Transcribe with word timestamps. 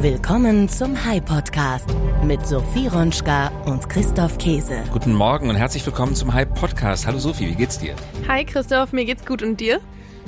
Willkommen 0.00 0.68
zum 0.68 1.04
High 1.04 1.24
Podcast 1.24 1.88
mit 2.22 2.46
Sophie 2.46 2.86
Ronschka 2.86 3.48
und 3.64 3.88
Christoph 3.88 4.38
Käse. 4.38 4.84
Guten 4.92 5.12
Morgen 5.12 5.50
und 5.50 5.56
herzlich 5.56 5.84
willkommen 5.84 6.14
zum 6.14 6.32
High 6.32 6.48
Podcast. 6.54 7.04
Hallo 7.04 7.18
Sophie, 7.18 7.48
wie 7.48 7.56
geht's 7.56 7.80
dir? 7.80 7.96
Hi 8.28 8.44
Christoph, 8.44 8.92
mir 8.92 9.04
geht's 9.04 9.26
gut 9.26 9.42
und 9.42 9.58
dir? 9.58 9.80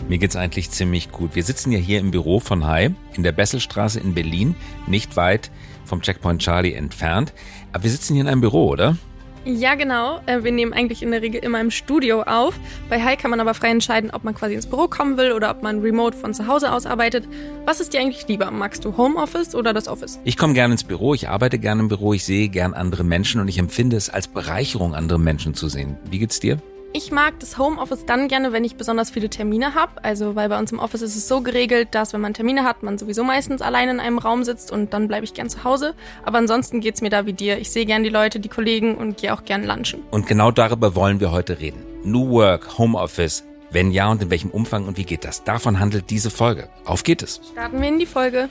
Mir 0.09 0.19
geht's 0.19 0.35
eigentlich 0.35 0.73
ziemlich 0.73 1.13
gut. 1.13 1.37
Wir 1.37 1.45
sitzen 1.45 1.71
ja 1.71 1.79
hier 1.79 2.01
im 2.01 2.11
Büro 2.11 2.41
von 2.41 2.67
High 2.67 2.91
in 3.15 3.23
der 3.23 3.31
Besselstraße 3.31 4.01
in 4.01 4.13
Berlin, 4.13 4.57
nicht 4.89 5.17
weit 5.17 5.53
vom 5.85 6.03
Checkpoint 6.03 6.43
Charlie 6.43 6.75
entfernt. 6.75 7.33
Aber 7.73 7.85
wir 7.85 7.91
sitzen 7.93 8.15
hier 8.15 8.23
in 8.23 8.29
einem 8.29 8.41
Büro, 8.41 8.67
oder? 8.67 8.97
Ja, 9.45 9.75
genau. 9.75 10.21
Äh, 10.27 10.45
wir 10.45 10.53
nehmen 10.53 10.73
eigentlich 10.73 11.03
in 11.03 11.11
der 11.11 11.23
Regel 11.23 11.43
immer 11.43 11.61
im 11.61 11.71
Studio 11.71 12.23
auf. 12.23 12.55
Bei 12.91 13.03
Hi 13.03 13.17
kann 13.17 13.31
man 13.31 13.41
aber 13.41 13.55
frei 13.55 13.71
entscheiden, 13.71 14.11
ob 14.11 14.23
man 14.23 14.35
quasi 14.35 14.55
ins 14.55 14.67
Büro 14.67 14.87
kommen 14.87 15.17
will 15.17 15.33
oder 15.33 15.51
ob 15.51 15.63
man 15.63 15.81
remote 15.81 16.17
von 16.17 16.35
zu 16.35 16.47
Hause 16.47 16.73
aus 16.73 16.85
arbeitet. 16.85 17.27
Was 17.65 17.81
ist 17.81 17.95
dir 17.95 18.01
eigentlich 18.01 18.29
lieber? 18.29 18.51
Magst 18.51 18.85
du 18.85 18.97
Homeoffice 18.97 19.55
oder 19.55 19.73
das 19.73 19.89
Office? 19.89 20.21
Ich 20.25 20.37
komme 20.37 20.53
gerne 20.53 20.75
ins 20.75 20.85
Büro, 20.85 21.15
ich 21.15 21.29
arbeite 21.29 21.59
gerne 21.59 21.81
im 21.81 21.89
Büro, 21.89 22.13
ich 22.13 22.25
sehe 22.25 22.49
gern 22.49 22.75
andere 22.75 23.03
Menschen 23.03 23.41
und 23.41 23.49
ich 23.49 23.59
empfinde 23.59 23.97
es 23.97 24.11
als 24.11 24.29
Bereicherung, 24.29 24.95
andere 24.95 25.19
Menschen 25.19 25.55
zu 25.55 25.69
sehen. 25.69 25.97
Wie 26.11 26.19
geht's 26.19 26.41
dir? 26.41 26.59
Ich 26.93 27.13
mag 27.13 27.39
das 27.39 27.57
Homeoffice 27.57 28.05
dann 28.05 28.27
gerne, 28.27 28.53
wenn 28.53 28.65
ich 28.65 28.75
besonders 28.75 29.11
viele 29.11 29.31
Termine 29.31 29.75
habe. 29.75 30.03
Also, 30.03 30.35
weil 30.35 30.49
bei 30.49 30.59
uns 30.59 30.73
im 30.73 30.81
Office 30.81 31.03
ist 31.03 31.15
es 31.15 31.29
so 31.29 31.41
geregelt, 31.41 31.89
dass 31.93 32.13
wenn 32.13 32.21
man 32.21 32.35
Termine 32.35 32.65
hat, 32.65 32.83
man 32.83 32.99
sowieso 32.99 33.23
meistens 33.23 33.63
allein 33.63 33.89
in 33.89 34.01
einem 34.01 34.19
Raum 34.19 34.43
sitzt 34.43 34.73
und 34.73 34.93
dann 34.93 35.07
bleibe 35.07 35.25
ich 35.25 35.33
gern 35.33 35.49
zu 35.49 35.63
Hause. 35.63 35.95
Aber 36.25 36.39
ansonsten 36.39 36.81
geht's 36.81 37.01
mir 37.01 37.11
da 37.11 37.27
wie 37.27 37.33
dir. 37.33 37.59
Ich 37.59 37.71
sehe 37.71 37.87
gern 37.87 38.03
die 38.03 38.09
Leute, 38.09 38.41
die 38.41 38.49
Kollegen 38.49 38.97
und 38.97 39.19
gehe 39.19 39.33
auch 39.33 39.45
gern 39.45 39.65
lunchen. 39.65 40.03
Und 40.11 40.27
genau 40.27 40.51
darüber 40.51 40.97
wollen 40.97 41.21
wir 41.21 41.31
heute 41.31 41.61
reden. 41.61 41.85
New 42.03 42.29
Work, 42.31 42.77
Homeoffice. 42.79 43.45
Wenn 43.71 43.93
ja 43.93 44.11
und 44.11 44.21
in 44.21 44.31
welchem 44.31 44.51
Umfang 44.51 44.89
und 44.89 44.97
wie 44.97 45.05
geht 45.05 45.25
das? 45.25 45.45
Davon 45.45 45.79
handelt 45.79 46.11
diese 46.11 46.31
Folge. 46.31 46.69
Auf 46.85 47.05
geht 47.05 47.23
es. 47.23 47.41
Starten 47.53 47.81
wir 47.81 47.89
in 47.89 48.01
die 48.01 48.07
Folge. 48.07 48.49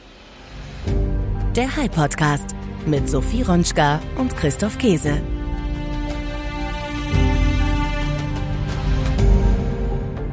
Der 1.57 1.75
High 1.75 1.91
Podcast 1.91 2.55
mit 2.85 3.09
Sophie 3.09 3.41
Ronschka 3.41 3.99
und 4.17 4.37
Christoph 4.37 4.77
Käse. 4.77 5.19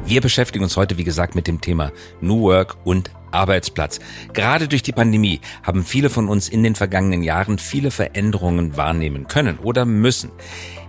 Wir 0.06 0.20
beschäftigen 0.20 0.62
uns 0.62 0.76
heute, 0.76 0.98
wie 0.98 1.04
gesagt, 1.04 1.34
mit 1.34 1.48
dem 1.48 1.60
Thema 1.60 1.90
New 2.20 2.42
Work 2.42 2.76
und 2.84 3.10
Arbeitsplatz. 3.32 3.98
Gerade 4.32 4.68
durch 4.68 4.84
die 4.84 4.92
Pandemie 4.92 5.40
haben 5.64 5.84
viele 5.84 6.10
von 6.10 6.28
uns 6.28 6.48
in 6.48 6.62
den 6.62 6.76
vergangenen 6.76 7.24
Jahren 7.24 7.58
viele 7.58 7.90
Veränderungen 7.90 8.76
wahrnehmen 8.76 9.26
können 9.26 9.58
oder 9.58 9.84
müssen. 9.84 10.30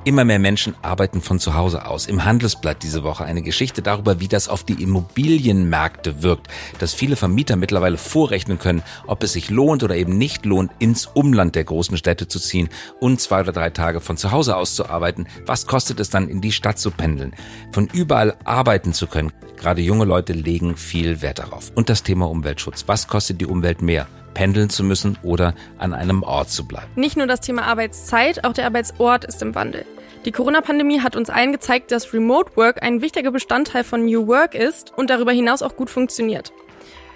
Immer 0.08 0.24
mehr 0.24 0.40
Menschen 0.40 0.74
arbeiten 0.84 1.22
von 1.22 1.38
zu 1.38 1.56
Hause 1.56 1.86
aus. 1.86 2.06
Im 2.06 2.24
Handelsblatt 2.24 2.82
diese 2.82 3.04
Woche 3.04 3.26
eine 3.26 3.42
Geschichte 3.42 3.82
darüber, 3.82 4.22
wie 4.22 4.30
das 4.30 4.48
auf 4.48 4.64
die 4.64 4.82
Immobilienmärkte 4.82 6.24
wirkt, 6.24 6.48
dass 6.80 6.94
viele 6.94 7.18
Vermieter 7.18 7.58
mittlerweile 7.58 7.98
vorrechnen 7.98 8.58
können, 8.58 8.84
ob 9.06 9.22
es 9.22 9.34
sich 9.34 9.50
lohnt 9.50 9.84
oder 9.84 9.98
eben 9.98 10.18
nicht 10.18 10.46
lohnt, 10.46 10.72
ins 10.80 11.08
Umland 11.08 11.56
der 11.56 11.66
großen 11.66 11.98
Städte 11.98 12.30
zu 12.30 12.40
ziehen 12.40 12.70
und 13.02 13.20
zwei 13.20 13.42
oder 13.42 13.52
drei 13.52 13.70
Tage 13.70 14.00
von 14.00 14.16
zu 14.16 14.32
Hause 14.32 14.56
aus 14.56 14.76
zu 14.76 14.90
arbeiten. 14.90 15.28
Was 15.46 15.68
kostet 15.68 16.00
es 16.00 16.10
dann, 16.10 16.30
in 16.30 16.40
die 16.40 16.54
Stadt 16.54 16.80
zu 16.80 16.92
pendeln? 16.92 17.36
Von 17.74 17.90
überall 17.92 18.38
arbeiten 18.46 18.94
zu 18.94 19.08
können. 19.08 19.34
Gerade 19.58 19.82
junge 19.82 20.06
Leute 20.06 20.32
legen 20.32 20.78
viel 20.78 21.22
Wert 21.22 21.40
darauf. 21.40 21.74
Und 21.76 21.90
das 21.90 22.04
Thema 22.04 22.30
Umweltschutz. 22.30 22.86
Was 22.88 23.10
kostet 23.10 23.42
die 23.42 23.46
Umwelt 23.46 23.82
mehr? 23.82 24.08
pendeln 24.34 24.70
zu 24.70 24.84
müssen 24.84 25.18
oder 25.24 25.56
an 25.80 25.96
einem 25.96 26.22
Ort 26.22 26.52
zu 26.52 26.68
bleiben. 26.68 26.92
Nicht 26.96 27.18
nur 27.18 27.26
das 27.26 27.42
Thema 27.42 27.64
Arbeitszeit, 27.64 28.46
auch 28.46 28.54
der 28.54 28.68
Arbeitsort 28.68 29.26
ist 29.26 29.42
im 29.42 29.56
Wandel. 29.56 29.84
Die 30.28 30.34
Corona-Pandemie 30.34 31.00
hat 31.00 31.16
uns 31.16 31.30
allen 31.30 31.54
gezeigt, 31.54 31.90
dass 31.90 32.14
Remote 32.14 32.58
Work 32.58 32.84
ein 32.84 33.00
wichtiger 33.02 33.32
Bestandteil 33.32 33.86
von 33.86 34.04
New 34.04 34.28
Work 34.28 34.56
ist 34.56 34.92
und 34.98 35.10
darüber 35.10 35.32
hinaus 35.32 35.62
auch 35.62 35.78
gut 35.78 35.90
funktioniert. 35.90 36.52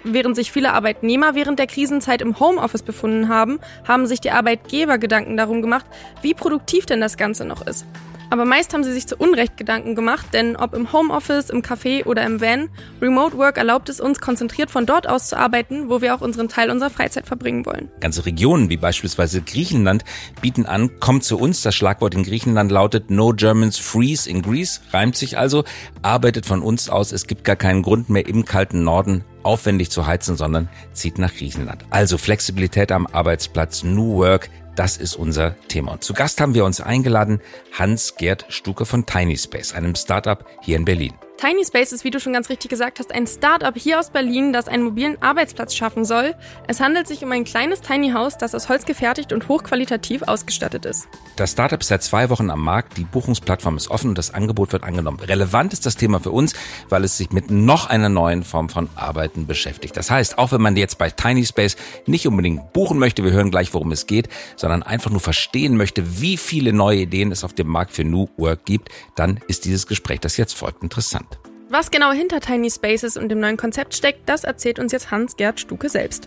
Während 0.02 0.34
sich 0.34 0.50
viele 0.50 0.72
Arbeitnehmer 0.72 1.34
während 1.34 1.58
der 1.58 1.66
Krisenzeit 1.66 2.22
im 2.22 2.40
Homeoffice 2.40 2.82
befunden 2.82 3.28
haben, 3.28 3.60
haben 3.86 4.06
sich 4.06 4.22
die 4.22 4.30
Arbeitgeber 4.30 4.96
Gedanken 4.96 5.36
darum 5.36 5.60
gemacht, 5.60 5.84
wie 6.22 6.32
produktiv 6.32 6.86
denn 6.86 7.02
das 7.02 7.18
Ganze 7.18 7.44
noch 7.44 7.66
ist. 7.66 7.84
Aber 8.32 8.46
meist 8.46 8.72
haben 8.72 8.82
sie 8.82 8.94
sich 8.94 9.06
zu 9.06 9.14
Unrecht 9.18 9.58
Gedanken 9.58 9.94
gemacht, 9.94 10.28
denn 10.32 10.56
ob 10.56 10.72
im 10.72 10.90
Homeoffice, 10.90 11.50
im 11.50 11.60
Café 11.60 12.06
oder 12.06 12.24
im 12.24 12.40
Van, 12.40 12.70
Remote 13.02 13.36
Work 13.36 13.58
erlaubt 13.58 13.90
es 13.90 14.00
uns, 14.00 14.22
konzentriert 14.22 14.70
von 14.70 14.86
dort 14.86 15.06
aus 15.06 15.28
zu 15.28 15.36
arbeiten, 15.36 15.90
wo 15.90 16.00
wir 16.00 16.14
auch 16.14 16.22
unseren 16.22 16.48
Teil 16.48 16.70
unserer 16.70 16.88
Freizeit 16.88 17.26
verbringen 17.26 17.66
wollen. 17.66 17.90
Ganze 18.00 18.24
Regionen 18.24 18.70
wie 18.70 18.78
beispielsweise 18.78 19.42
Griechenland 19.42 20.06
bieten 20.40 20.64
an, 20.64 20.98
kommt 20.98 21.24
zu 21.24 21.38
uns. 21.38 21.60
Das 21.60 21.74
Schlagwort 21.74 22.14
in 22.14 22.22
Griechenland 22.22 22.72
lautet 22.72 23.10
No 23.10 23.34
Germans 23.34 23.76
Freeze 23.76 24.30
in 24.30 24.40
Greece, 24.40 24.80
reimt 24.94 25.14
sich 25.14 25.36
also, 25.36 25.64
arbeitet 26.00 26.46
von 26.46 26.62
uns 26.62 26.88
aus. 26.88 27.12
Es 27.12 27.26
gibt 27.26 27.44
gar 27.44 27.56
keinen 27.56 27.82
Grund 27.82 28.08
mehr 28.08 28.26
im 28.26 28.46
kalten 28.46 28.82
Norden 28.82 29.24
aufwendig 29.42 29.90
zu 29.90 30.06
heizen, 30.06 30.36
sondern 30.36 30.68
zieht 30.92 31.18
nach 31.18 31.34
Griechenland. 31.34 31.84
Also 31.90 32.16
Flexibilität 32.16 32.92
am 32.92 33.06
Arbeitsplatz, 33.06 33.82
New 33.82 34.14
Work, 34.14 34.48
das 34.74 34.96
ist 34.96 35.16
unser 35.16 35.56
Thema. 35.68 35.92
Und 35.92 36.04
zu 36.04 36.14
Gast 36.14 36.40
haben 36.40 36.54
wir 36.54 36.64
uns 36.64 36.80
eingeladen 36.80 37.40
Hans-Gerd 37.72 38.46
Stuke 38.48 38.86
von 38.86 39.06
Tiny 39.06 39.36
Space, 39.36 39.74
einem 39.74 39.94
Startup 39.94 40.44
hier 40.62 40.76
in 40.76 40.84
Berlin. 40.84 41.14
Tiny 41.42 41.64
Space 41.64 41.90
ist, 41.90 42.04
wie 42.04 42.12
du 42.12 42.20
schon 42.20 42.32
ganz 42.32 42.50
richtig 42.50 42.70
gesagt 42.70 43.00
hast, 43.00 43.12
ein 43.12 43.26
Startup 43.26 43.76
hier 43.76 43.98
aus 43.98 44.10
Berlin, 44.10 44.52
das 44.52 44.68
einen 44.68 44.84
mobilen 44.84 45.20
Arbeitsplatz 45.20 45.74
schaffen 45.74 46.04
soll. 46.04 46.36
Es 46.68 46.78
handelt 46.78 47.08
sich 47.08 47.24
um 47.24 47.32
ein 47.32 47.42
kleines 47.42 47.80
Tiny 47.80 48.12
House, 48.12 48.38
das 48.38 48.54
aus 48.54 48.68
Holz 48.68 48.84
gefertigt 48.86 49.32
und 49.32 49.48
hochqualitativ 49.48 50.22
ausgestattet 50.22 50.84
ist. 50.84 51.08
Das 51.34 51.50
Startup 51.50 51.80
ist 51.80 51.88
seit 51.88 52.04
zwei 52.04 52.30
Wochen 52.30 52.48
am 52.48 52.62
Markt, 52.62 52.96
die 52.96 53.02
Buchungsplattform 53.02 53.76
ist 53.76 53.90
offen 53.90 54.10
und 54.10 54.18
das 54.18 54.32
Angebot 54.32 54.72
wird 54.72 54.84
angenommen. 54.84 55.18
Relevant 55.18 55.72
ist 55.72 55.84
das 55.84 55.96
Thema 55.96 56.20
für 56.20 56.30
uns, 56.30 56.52
weil 56.88 57.02
es 57.02 57.18
sich 57.18 57.32
mit 57.32 57.50
noch 57.50 57.90
einer 57.90 58.08
neuen 58.08 58.44
Form 58.44 58.68
von 58.68 58.88
Arbeiten 58.94 59.48
beschäftigt. 59.48 59.96
Das 59.96 60.12
heißt, 60.12 60.38
auch 60.38 60.52
wenn 60.52 60.62
man 60.62 60.76
jetzt 60.76 60.96
bei 60.98 61.10
Tiny 61.10 61.44
Space 61.44 61.74
nicht 62.06 62.24
unbedingt 62.28 62.72
buchen 62.72 63.00
möchte, 63.00 63.24
wir 63.24 63.32
hören 63.32 63.50
gleich, 63.50 63.74
worum 63.74 63.90
es 63.90 64.06
geht, 64.06 64.28
sondern 64.54 64.84
einfach 64.84 65.10
nur 65.10 65.18
verstehen 65.18 65.76
möchte, 65.76 66.20
wie 66.20 66.36
viele 66.36 66.72
neue 66.72 67.00
Ideen 67.00 67.32
es 67.32 67.42
auf 67.42 67.52
dem 67.52 67.66
Markt 67.66 67.90
für 67.90 68.04
New 68.04 68.28
Work 68.36 68.64
gibt, 68.64 68.90
dann 69.16 69.40
ist 69.48 69.64
dieses 69.64 69.88
Gespräch, 69.88 70.20
das 70.20 70.36
jetzt 70.36 70.52
folgt, 70.52 70.84
interessant. 70.84 71.31
Was 71.74 71.90
genau 71.90 72.12
hinter 72.12 72.40
Tiny 72.40 72.70
Spaces 72.70 73.16
und 73.16 73.30
dem 73.30 73.40
neuen 73.40 73.56
Konzept 73.56 73.94
steckt, 73.94 74.28
das 74.28 74.44
erzählt 74.44 74.78
uns 74.78 74.92
jetzt 74.92 75.10
Hans-Gerd 75.10 75.58
Stuke 75.58 75.88
selbst. 75.88 76.26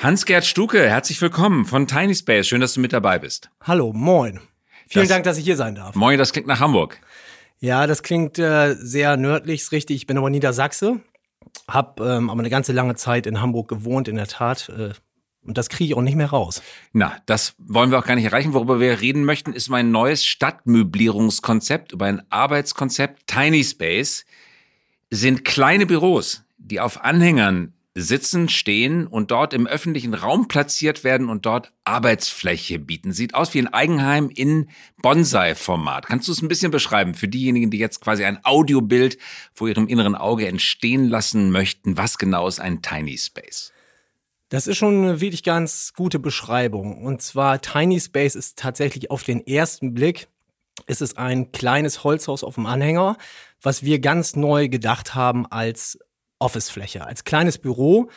Hans-Gerd 0.00 0.44
Stuke, 0.44 0.88
herzlich 0.88 1.20
willkommen 1.20 1.64
von 1.64 1.88
Tiny 1.88 2.14
Space. 2.14 2.46
Schön, 2.46 2.60
dass 2.60 2.74
du 2.74 2.80
mit 2.80 2.92
dabei 2.92 3.18
bist. 3.18 3.50
Hallo, 3.62 3.92
moin. 3.92 4.38
Vielen 4.86 5.04
Das- 5.04 5.08
Dank, 5.08 5.24
dass 5.24 5.38
ich 5.38 5.44
hier 5.44 5.56
sein 5.56 5.74
darf. 5.74 5.96
Moin, 5.96 6.16
das 6.16 6.32
klingt 6.32 6.46
nach 6.46 6.60
Hamburg. 6.60 7.00
Ja, 7.58 7.88
das 7.88 8.04
klingt 8.04 8.38
äh, 8.38 8.74
sehr 8.74 9.16
nördlich, 9.16 9.62
ist 9.62 9.72
richtig. 9.72 9.96
Ich 9.96 10.06
bin 10.06 10.18
aber 10.18 10.30
Niedersachse, 10.30 11.00
hab 11.66 11.98
ähm, 11.98 12.30
aber 12.30 12.38
eine 12.38 12.50
ganze 12.50 12.72
lange 12.72 12.94
Zeit 12.94 13.26
in 13.26 13.40
Hamburg 13.40 13.66
gewohnt, 13.66 14.06
in 14.06 14.14
der 14.14 14.28
Tat. 14.28 14.68
Äh, 14.68 14.90
und 15.46 15.58
das 15.58 15.68
kriege 15.68 15.90
ich 15.90 15.96
auch 15.96 16.02
nicht 16.02 16.16
mehr 16.16 16.30
raus. 16.30 16.62
Na, 16.92 17.16
das 17.26 17.54
wollen 17.58 17.90
wir 17.90 17.98
auch 17.98 18.06
gar 18.06 18.16
nicht 18.16 18.24
erreichen. 18.24 18.54
Worüber 18.54 18.80
wir 18.80 19.00
reden 19.00 19.24
möchten, 19.24 19.52
ist 19.52 19.68
mein 19.68 19.90
neues 19.90 20.24
Stadtmöblierungskonzept, 20.24 21.92
über 21.92 22.06
ein 22.06 22.22
Arbeitskonzept. 22.30 23.26
Tiny 23.26 23.62
Space 23.62 24.24
sind 25.10 25.44
kleine 25.44 25.86
Büros, 25.86 26.44
die 26.58 26.80
auf 26.80 27.04
Anhängern 27.04 27.74
sitzen, 27.94 28.48
stehen 28.48 29.06
und 29.06 29.30
dort 29.30 29.54
im 29.54 29.66
öffentlichen 29.68 30.14
Raum 30.14 30.48
platziert 30.48 31.04
werden 31.04 31.28
und 31.28 31.46
dort 31.46 31.72
Arbeitsfläche 31.84 32.80
bieten. 32.80 33.12
Sieht 33.12 33.34
aus 33.34 33.54
wie 33.54 33.60
ein 33.60 33.72
Eigenheim 33.72 34.30
in 34.34 34.68
Bonsai-Format. 35.00 36.06
Kannst 36.06 36.26
du 36.26 36.32
es 36.32 36.42
ein 36.42 36.48
bisschen 36.48 36.72
beschreiben 36.72 37.14
für 37.14 37.28
diejenigen, 37.28 37.70
die 37.70 37.78
jetzt 37.78 38.00
quasi 38.00 38.24
ein 38.24 38.44
Audiobild 38.44 39.18
vor 39.52 39.68
ihrem 39.68 39.86
inneren 39.86 40.16
Auge 40.16 40.48
entstehen 40.48 41.08
lassen 41.08 41.50
möchten? 41.50 41.96
Was 41.96 42.18
genau 42.18 42.48
ist 42.48 42.60
ein 42.60 42.82
Tiny 42.82 43.16
Space? 43.16 43.72
Das 44.54 44.68
ist 44.68 44.76
schon 44.76 45.02
eine 45.02 45.20
wirklich 45.20 45.42
ganz 45.42 45.94
gute 45.96 46.20
Beschreibung. 46.20 47.04
Und 47.04 47.20
zwar 47.20 47.60
Tiny 47.60 47.98
Space 47.98 48.36
ist 48.36 48.56
tatsächlich 48.56 49.10
auf 49.10 49.24
den 49.24 49.44
ersten 49.44 49.94
Blick 49.94 50.28
ist 50.86 51.02
es 51.02 51.16
ein 51.16 51.50
kleines 51.50 52.04
Holzhaus 52.04 52.44
auf 52.44 52.54
dem 52.54 52.66
Anhänger, 52.66 53.16
was 53.60 53.82
wir 53.82 53.98
ganz 53.98 54.36
neu 54.36 54.68
gedacht 54.68 55.16
haben 55.16 55.44
als 55.50 55.98
Officefläche, 56.38 57.04
als 57.04 57.24
kleines 57.24 57.58
Büro, 57.58 58.10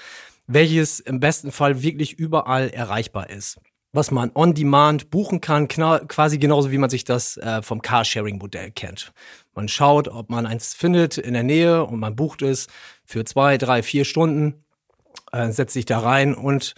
welches 0.45 1.00
im 1.00 1.19
besten 1.19 1.51
Fall 1.51 1.81
wirklich 1.81 2.19
überall 2.19 2.69
erreichbar 2.69 3.31
ist. 3.31 3.57
Was 3.91 4.11
man 4.11 4.29
on 4.35 4.53
demand 4.53 5.09
buchen 5.09 5.41
kann, 5.41 5.67
quasi 5.67 6.38
genauso 6.38 6.69
wie 6.69 6.77
man 6.77 6.91
sich 6.91 7.03
das 7.03 7.38
äh, 7.38 7.63
vom 7.63 7.81
Carsharing-Modell 7.81 8.69
kennt. 8.69 9.11
Man 9.56 9.69
schaut, 9.69 10.07
ob 10.07 10.29
man 10.29 10.45
eins 10.45 10.75
findet 10.75 11.17
in 11.17 11.33
der 11.33 11.41
Nähe 11.41 11.83
und 11.83 12.00
man 12.00 12.15
bucht 12.15 12.44
es 12.44 12.67
für 13.06 13.25
zwei, 13.25 13.57
drei, 13.57 13.81
vier 13.81 14.06
Stunden 14.06 14.63
äh, 15.31 15.51
setzt 15.51 15.73
sich 15.73 15.85
da 15.85 15.99
rein 15.99 16.33
und 16.35 16.75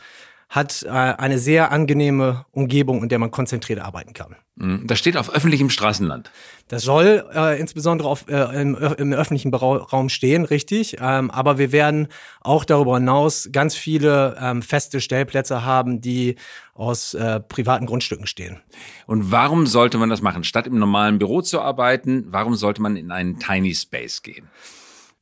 hat 0.50 0.82
äh, 0.82 0.90
eine 0.90 1.38
sehr 1.38 1.72
angenehme 1.72 2.46
Umgebung, 2.52 3.04
in 3.04 3.10
der 3.10 3.20
man 3.20 3.30
konzentriert 3.30 3.80
arbeiten 3.80 4.14
kann. 4.14 4.36
Mm, 4.56 4.88
Das 4.88 4.98
steht 4.98 5.16
auf 5.16 5.32
öffentlichem 5.32 5.70
Straßenland. 5.70 6.32
Das 6.68 6.82
soll 6.82 7.24
äh, 7.36 7.60
insbesondere 7.60 8.10
auf, 8.10 8.28
äh, 8.28 8.60
im, 8.60 8.76
im 8.76 9.14
öffentlichen 9.14 9.54
Raum 9.54 10.10
stehen, 10.10 10.46
richtig. 10.46 10.98
Ähm, 11.00 11.30
aber 11.30 11.60
wir 11.60 11.72
werden 11.72 12.08
auch 12.42 12.66
darüber 12.66 12.96
hinaus 12.96 13.50
ganz 13.52 13.76
viele 13.76 14.38
ähm, 14.42 14.64
feste 14.64 15.02
Stellplätze 15.02 15.66
haben, 15.66 16.02
die 16.02 16.36
aus 16.74 17.14
äh, 17.14 17.40
privaten 17.42 17.86
Grundstücken 17.86 18.26
stehen. 18.26 18.60
Und 19.06 19.32
warum 19.32 19.68
sollte 19.68 20.00
man 20.00 20.10
das 20.10 20.24
machen? 20.24 20.44
Statt 20.44 20.66
im 20.66 20.80
normalen 20.80 21.20
Büro 21.20 21.44
zu 21.44 21.62
arbeiten, 21.62 22.26
warum 22.30 22.56
sollte 22.56 22.82
man 22.82 22.96
in 22.96 23.12
einen 23.12 23.38
Tiny 23.38 23.76
Space 23.76 24.24
gehen? 24.24 24.48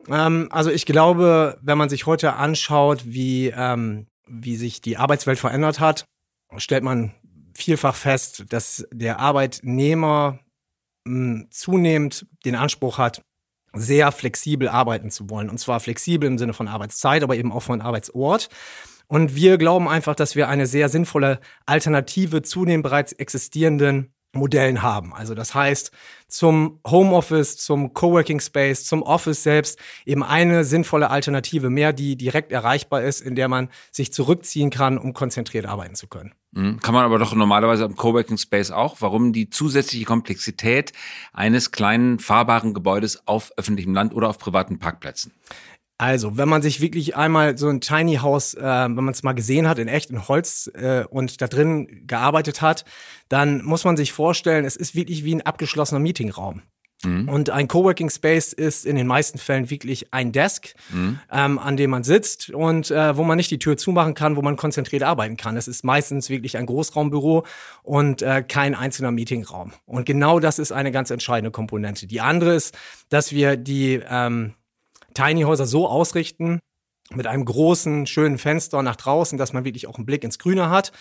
Ähm, 0.10 0.48
also 0.52 0.72
ich 0.72 0.86
glaube, 0.86 1.58
wenn 1.62 1.78
man 1.78 1.90
sich 1.90 2.06
heute 2.06 2.34
anschaut, 2.34 3.04
wie, 3.06 3.48
ähm, 3.56 4.08
wie 4.28 4.56
sich 4.56 4.82
die 4.82 4.98
Arbeitswelt 4.98 5.40
verändert 5.40 5.80
hat, 5.80 6.06
stellt 6.58 6.84
man 6.84 7.14
vielfach 7.54 7.96
fest, 7.96 8.46
dass 8.50 8.88
der 8.92 9.20
Arbeitnehmer 9.20 10.40
mh, 11.06 11.46
zunehmend 11.50 12.26
den 12.46 12.56
Anspruch 12.56 12.98
hat, 12.98 13.22
sehr 13.74 14.12
flexibel 14.12 14.70
arbeiten 14.70 15.12
zu 15.12 15.30
wollen. 15.30 15.50
Und 15.50 15.60
zwar 15.60 15.80
flexibel 15.80 16.28
im 16.28 16.38
Sinne 16.38 16.54
von 16.54 16.68
Arbeitszeit, 16.68 17.24
aber 17.24 17.36
eben 17.36 17.52
auch 17.52 17.64
von 17.64 17.82
Arbeitsort. 17.82 18.50
Und 19.08 19.36
wir 19.36 19.58
glauben 19.58 19.88
einfach, 19.88 20.16
dass 20.16 20.36
wir 20.36 20.50
eine 20.50 20.68
sehr 20.68 20.90
sinnvolle 20.90 21.40
Alternative 21.66 22.42
zu 22.42 22.66
den 22.66 22.82
bereits 22.82 23.14
existierenden 23.14 24.14
Modellen 24.38 24.82
haben. 24.82 25.14
Also 25.14 25.36
das 25.36 25.54
heißt, 25.54 25.92
zum 26.28 26.80
Homeoffice, 26.86 27.58
zum 27.58 27.94
Coworking 27.94 28.40
Space, 28.40 28.86
zum 28.86 29.02
Office 29.02 29.44
selbst 29.44 29.80
eben 30.06 30.24
eine 30.24 30.64
sinnvolle 30.64 31.10
Alternative 31.10 31.70
mehr, 31.70 31.94
die 31.94 32.16
direkt 32.16 32.52
erreichbar 32.52 33.04
ist, 33.04 33.22
in 33.22 33.36
der 33.36 33.48
man 33.48 33.70
sich 33.92 34.12
zurückziehen 34.12 34.70
kann, 34.70 34.98
um 34.98 35.14
konzentriert 35.14 35.66
arbeiten 35.66 35.96
zu 35.96 36.08
können. 36.08 36.34
Mhm. 36.52 36.80
Kann 36.80 36.94
man 36.94 37.06
aber 37.06 37.20
doch 37.20 37.34
normalerweise 37.34 37.86
im 37.86 37.96
Coworking 37.96 38.38
Space 38.38 38.72
auch. 38.72 38.98
Warum 39.00 39.34
die 39.34 39.50
zusätzliche 39.50 40.06
Komplexität 40.06 40.94
eines 41.34 41.72
kleinen 41.72 42.20
fahrbaren 42.20 42.74
Gebäudes 42.74 43.28
auf 43.28 43.52
öffentlichem 43.58 43.94
Land 43.94 44.14
oder 44.14 44.30
auf 44.30 44.38
privaten 44.38 44.80
Parkplätzen? 44.80 45.32
Also, 45.98 46.38
wenn 46.38 46.48
man 46.48 46.62
sich 46.62 46.80
wirklich 46.80 47.16
einmal 47.16 47.58
so 47.58 47.68
ein 47.70 47.82
Tiny 47.82 48.18
House, 48.18 48.54
äh, 48.54 48.62
wenn 48.62 48.94
man 48.94 49.10
es 49.10 49.24
mal 49.24 49.34
gesehen 49.34 49.68
hat, 49.68 49.80
in 49.80 49.88
echt, 49.88 50.12
in 50.12 50.28
Holz 50.28 50.70
äh, 50.76 51.04
und 51.10 51.42
da 51.42 51.48
drin 51.48 52.04
gearbeitet 52.06 52.62
hat, 52.62 52.86
dann 53.30 53.64
muss 53.64 53.84
man 53.84 53.98
sich 53.98 54.14
vorstellen, 54.14 54.64
es 54.66 54.76
ist 54.76 54.96
wirklich 54.96 55.24
wie 55.24 55.34
ein 55.34 55.42
abgeschlossener 55.42 56.00
Meetingraum. 56.00 56.62
Mhm. 57.04 57.30
Und 57.30 57.50
ein 57.50 57.68
Coworking 57.68 58.10
Space 58.10 58.54
ist 58.54 58.86
in 58.86 58.96
den 58.96 59.08
meisten 59.08 59.38
Fällen 59.38 59.70
wirklich 59.70 60.14
ein 60.14 60.32
Desk, 60.32 60.74
mhm. 60.90 61.20
ähm, 61.32 61.60
an 61.60 61.78
dem 61.78 61.92
man 61.92 62.04
sitzt 62.04 62.50
und 62.50 62.90
äh, 62.90 63.16
wo 63.18 63.24
man 63.24 63.38
nicht 63.38 63.52
die 63.52 63.60
Tür 63.60 63.78
zumachen 63.78 64.14
kann, 64.14 64.36
wo 64.36 64.42
man 64.42 64.56
konzentriert 64.56 65.04
arbeiten 65.04 65.38
kann. 65.38 65.58
Es 65.58 65.68
ist 65.68 65.84
meistens 65.84 66.30
wirklich 66.30 66.58
ein 66.58 66.66
Großraumbüro 66.66 67.46
und 67.84 68.22
äh, 68.22 68.44
kein 68.48 68.74
einzelner 68.74 69.12
Meetingraum. 69.12 69.74
Und 69.86 70.06
genau 70.06 70.40
das 70.40 70.58
ist 70.60 70.72
eine 70.72 70.92
ganz 70.92 71.12
entscheidende 71.12 71.52
Komponente. 71.52 72.08
Die 72.08 72.22
andere 72.22 72.56
ist, 72.56 72.76
dass 73.10 73.32
wir 73.32 73.58
die 73.58 74.02
ähm, 74.10 74.54
Tiny 75.18 75.44
Häuser 75.44 75.66
so 75.66 75.88
ausrichten, 75.88 76.60
mit 77.14 77.26
einem 77.26 77.46
großen, 77.46 78.06
schönen 78.06 78.38
Fenster 78.38 78.82
nach 78.84 78.96
draußen, 78.96 79.38
dass 79.38 79.54
man 79.54 79.66
wirklich 79.66 79.88
auch 79.88 79.96
einen 79.96 80.06
Blick 80.06 80.24
ins 80.24 80.40
Grüne 80.40 80.70
hat 80.70 80.92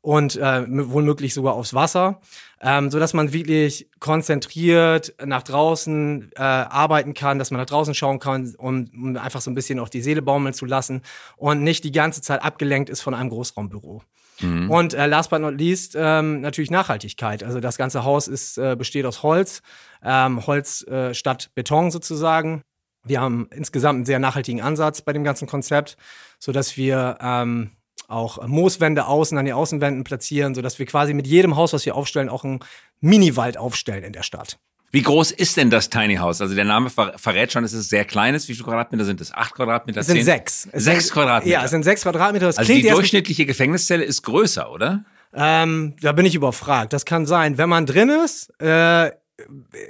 und 0.00 0.36
äh, 0.36 0.64
womöglich 0.66 1.34
sogar 1.34 1.54
aufs 1.54 1.74
Wasser, 1.74 2.20
ähm, 2.62 2.90
so 2.90 2.98
dass 2.98 3.12
man 3.12 3.32
wirklich 3.32 3.90
konzentriert 3.98 5.14
nach 5.24 5.42
draußen 5.42 6.30
äh, 6.34 6.40
arbeiten 6.40 7.12
kann, 7.12 7.38
dass 7.38 7.50
man 7.50 7.60
nach 7.60 7.66
draußen 7.66 7.94
schauen 7.94 8.18
kann, 8.18 8.54
um, 8.56 8.88
um 8.94 9.16
einfach 9.16 9.42
so 9.42 9.50
ein 9.50 9.54
bisschen 9.54 9.78
auch 9.78 9.90
die 9.90 10.00
Seele 10.00 10.22
baumeln 10.22 10.54
zu 10.54 10.64
lassen 10.64 11.02
und 11.36 11.62
nicht 11.62 11.84
die 11.84 11.92
ganze 11.92 12.22
Zeit 12.22 12.42
abgelenkt 12.42 12.88
ist 12.88 13.02
von 13.02 13.14
einem 13.14 13.28
Großraumbüro. 13.28 14.02
Mhm. 14.40 14.70
Und 14.70 14.94
äh, 14.94 15.06
last 15.06 15.28
but 15.28 15.42
not 15.42 15.58
least 15.58 15.94
ähm, 15.98 16.40
natürlich 16.40 16.70
Nachhaltigkeit. 16.70 17.44
Also 17.44 17.60
das 17.60 17.76
ganze 17.76 18.04
Haus 18.04 18.26
ist 18.26 18.56
äh, 18.56 18.76
besteht 18.76 19.04
aus 19.04 19.22
Holz, 19.22 19.60
ähm, 20.02 20.46
Holz 20.46 20.82
äh, 20.86 21.12
statt 21.12 21.50
Beton 21.54 21.90
sozusagen. 21.90 22.62
Wir 23.10 23.20
haben 23.20 23.48
insgesamt 23.52 23.96
einen 23.96 24.04
sehr 24.04 24.20
nachhaltigen 24.20 24.62
Ansatz 24.62 25.02
bei 25.02 25.12
dem 25.12 25.24
ganzen 25.24 25.48
Konzept, 25.48 25.96
so 26.38 26.52
dass 26.52 26.76
wir 26.76 27.18
ähm, 27.20 27.72
auch 28.06 28.46
Mooswände 28.46 29.06
außen 29.06 29.36
an 29.36 29.44
den 29.44 29.54
Außenwänden 29.54 30.04
platzieren, 30.04 30.54
so 30.54 30.62
dass 30.62 30.78
wir 30.78 30.86
quasi 30.86 31.12
mit 31.12 31.26
jedem 31.26 31.56
Haus, 31.56 31.72
was 31.72 31.84
wir 31.84 31.96
aufstellen, 31.96 32.28
auch 32.28 32.44
einen 32.44 32.60
Mini-Wald 33.00 33.58
aufstellen 33.58 34.04
in 34.04 34.12
der 34.12 34.22
Stadt. 34.22 34.60
Wie 34.92 35.02
groß 35.02 35.32
ist 35.32 35.56
denn 35.56 35.70
das 35.70 35.90
Tiny 35.90 36.16
House? 36.16 36.40
Also 36.40 36.54
der 36.54 36.64
Name 36.64 36.88
verrät 36.88 37.50
schon, 37.50 37.64
es 37.64 37.72
ist 37.72 37.90
sehr 37.90 38.04
kleines. 38.04 38.48
Wie 38.48 38.54
viele 38.54 38.66
Quadratmeter 38.66 39.04
sind 39.04 39.20
es? 39.20 39.34
Acht 39.34 39.54
Quadratmeter? 39.54 40.00
Es 40.00 40.06
sind 40.06 40.22
sechs. 40.22 40.68
Es 40.70 40.84
sechs 40.84 41.06
sind, 41.06 41.14
Quadratmeter? 41.14 41.52
Ja, 41.52 41.64
es 41.64 41.72
sind 41.72 41.82
sechs 41.82 42.02
Quadratmeter. 42.02 42.46
Das 42.46 42.58
also 42.58 42.72
die 42.72 42.82
durchschnittliche 42.82 43.44
Gefängniszelle 43.44 44.04
ist 44.04 44.22
größer, 44.22 44.70
oder? 44.70 45.04
Ähm, 45.34 45.96
da 46.00 46.12
bin 46.12 46.26
ich 46.26 46.36
überfragt. 46.36 46.92
Das 46.92 47.04
kann 47.04 47.26
sein. 47.26 47.58
Wenn 47.58 47.68
man 47.68 47.86
drin 47.86 48.08
ist, 48.08 48.52
äh, 48.60 49.10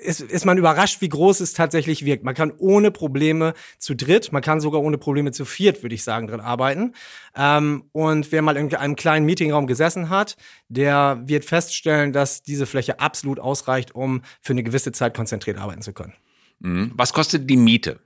ist, 0.02 0.20
ist 0.20 0.44
man 0.44 0.58
überrascht, 0.58 1.00
wie 1.00 1.08
groß 1.08 1.40
es 1.40 1.52
tatsächlich 1.52 2.04
wirkt. 2.04 2.24
Man 2.24 2.34
kann 2.34 2.52
ohne 2.58 2.90
Probleme 2.90 3.54
zu 3.78 3.94
dritt, 3.94 4.32
man 4.32 4.42
kann 4.42 4.60
sogar 4.60 4.80
ohne 4.80 4.98
Probleme 4.98 5.32
zu 5.32 5.44
viert, 5.44 5.82
würde 5.82 5.94
ich 5.94 6.04
sagen, 6.04 6.26
drin 6.26 6.40
arbeiten. 6.40 6.94
Ähm, 7.36 7.84
und 7.92 8.32
wer 8.32 8.42
mal 8.42 8.56
in 8.56 8.74
einem 8.74 8.96
kleinen 8.96 9.26
Meetingraum 9.26 9.66
gesessen 9.66 10.10
hat, 10.10 10.36
der 10.68 11.22
wird 11.24 11.44
feststellen, 11.44 12.12
dass 12.12 12.42
diese 12.42 12.66
Fläche 12.66 13.00
absolut 13.00 13.40
ausreicht, 13.40 13.94
um 13.94 14.22
für 14.40 14.52
eine 14.52 14.62
gewisse 14.62 14.92
Zeit 14.92 15.14
konzentriert 15.14 15.58
arbeiten 15.58 15.82
zu 15.82 15.92
können. 15.92 16.14
Mhm. 16.60 16.92
Was 16.94 17.12
kostet 17.12 17.48
die 17.48 17.56
Miete? 17.56 18.00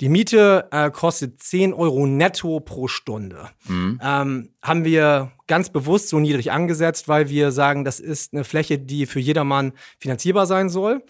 Die 0.00 0.08
Miete 0.08 0.68
äh, 0.70 0.90
kostet 0.90 1.42
10 1.42 1.74
Euro 1.74 2.06
netto 2.06 2.60
pro 2.60 2.88
Stunde. 2.88 3.50
Mhm. 3.68 4.00
Ähm, 4.02 4.50
haben 4.62 4.84
wir 4.84 5.32
ganz 5.50 5.68
bewusst 5.68 6.08
so 6.08 6.20
niedrig 6.20 6.52
angesetzt, 6.52 7.08
weil 7.08 7.28
wir 7.28 7.50
sagen, 7.50 7.84
das 7.84 7.98
ist 7.98 8.32
eine 8.32 8.44
Fläche, 8.44 8.78
die 8.78 9.04
für 9.06 9.18
jedermann 9.18 9.72
finanzierbar 9.98 10.46
sein 10.46 10.68
soll. 10.68 11.02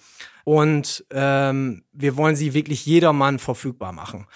Und 0.44 1.04
ähm, 1.10 1.82
wir 1.92 2.16
wollen 2.16 2.36
sie 2.36 2.54
wirklich 2.54 2.86
jedermann 2.86 3.38
verfügbar 3.38 3.92
machen. 3.92 4.26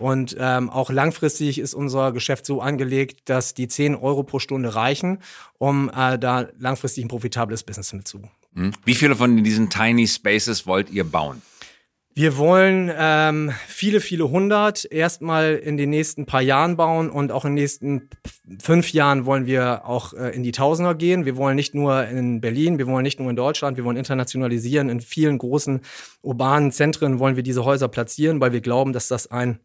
Und 0.00 0.36
ähm, 0.36 0.68
auch 0.68 0.90
langfristig 0.90 1.60
ist 1.60 1.74
unser 1.74 2.10
Geschäft 2.10 2.44
so 2.44 2.60
angelegt, 2.60 3.20
dass 3.30 3.54
die 3.54 3.68
10 3.68 3.94
Euro 3.94 4.24
pro 4.24 4.40
Stunde 4.40 4.74
reichen, 4.74 5.18
um 5.58 5.88
äh, 5.94 6.18
da 6.18 6.48
langfristig 6.58 7.04
ein 7.04 7.08
profitables 7.08 7.62
Business 7.62 7.92
mitzu. 7.92 8.22
Mhm. 8.54 8.72
Wie 8.84 8.96
viele 8.96 9.14
von 9.14 9.44
diesen 9.44 9.70
Tiny 9.70 10.08
Spaces 10.08 10.66
wollt 10.66 10.90
ihr 10.90 11.04
bauen? 11.04 11.40
Wir 12.14 12.36
wollen 12.36 12.92
ähm, 12.94 13.52
viele, 13.66 14.00
viele 14.00 14.28
hundert 14.28 14.84
erstmal 14.90 15.54
in 15.54 15.78
den 15.78 15.88
nächsten 15.88 16.26
paar 16.26 16.42
Jahren 16.42 16.76
bauen 16.76 17.08
und 17.08 17.32
auch 17.32 17.46
in 17.46 17.56
den 17.56 17.62
nächsten 17.62 18.10
fünf 18.60 18.92
Jahren 18.92 19.24
wollen 19.24 19.46
wir 19.46 19.86
auch 19.86 20.12
äh, 20.12 20.28
in 20.30 20.42
die 20.42 20.52
Tausender 20.52 20.94
gehen. 20.94 21.24
Wir 21.24 21.36
wollen 21.36 21.56
nicht 21.56 21.74
nur 21.74 22.06
in 22.06 22.42
Berlin, 22.42 22.78
wir 22.78 22.86
wollen 22.86 23.02
nicht 23.02 23.18
nur 23.18 23.30
in 23.30 23.36
Deutschland, 23.36 23.78
wir 23.78 23.84
wollen 23.84 23.96
internationalisieren. 23.96 24.90
In 24.90 25.00
vielen 25.00 25.38
großen 25.38 25.80
urbanen 26.20 26.70
Zentren 26.70 27.18
wollen 27.18 27.36
wir 27.36 27.42
diese 27.42 27.64
Häuser 27.64 27.88
platzieren, 27.88 28.42
weil 28.42 28.52
wir 28.52 28.60
glauben, 28.60 28.92
dass 28.92 29.08
das 29.08 29.30
ein, 29.30 29.58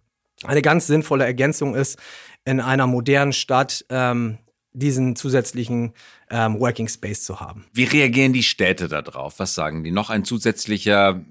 eine 0.43 0.61
ganz 0.61 0.87
sinnvolle 0.87 1.25
Ergänzung 1.25 1.75
ist, 1.75 1.99
in 2.45 2.61
einer 2.61 2.87
modernen 2.87 3.33
Stadt 3.33 3.83
ähm, 3.89 4.37
diesen 4.71 5.17
zusätzlichen 5.17 5.91
ähm, 6.29 6.61
Working 6.61 6.87
Space 6.87 7.23
zu 7.23 7.41
haben. 7.41 7.65
Wie 7.73 7.83
reagieren 7.83 8.31
die 8.31 8.43
Städte 8.43 8.87
darauf? 8.87 9.39
Was 9.39 9.53
sagen 9.53 9.83
die? 9.83 9.91
Noch 9.91 10.09
ein 10.09 10.23
zusätzlicher 10.23 11.25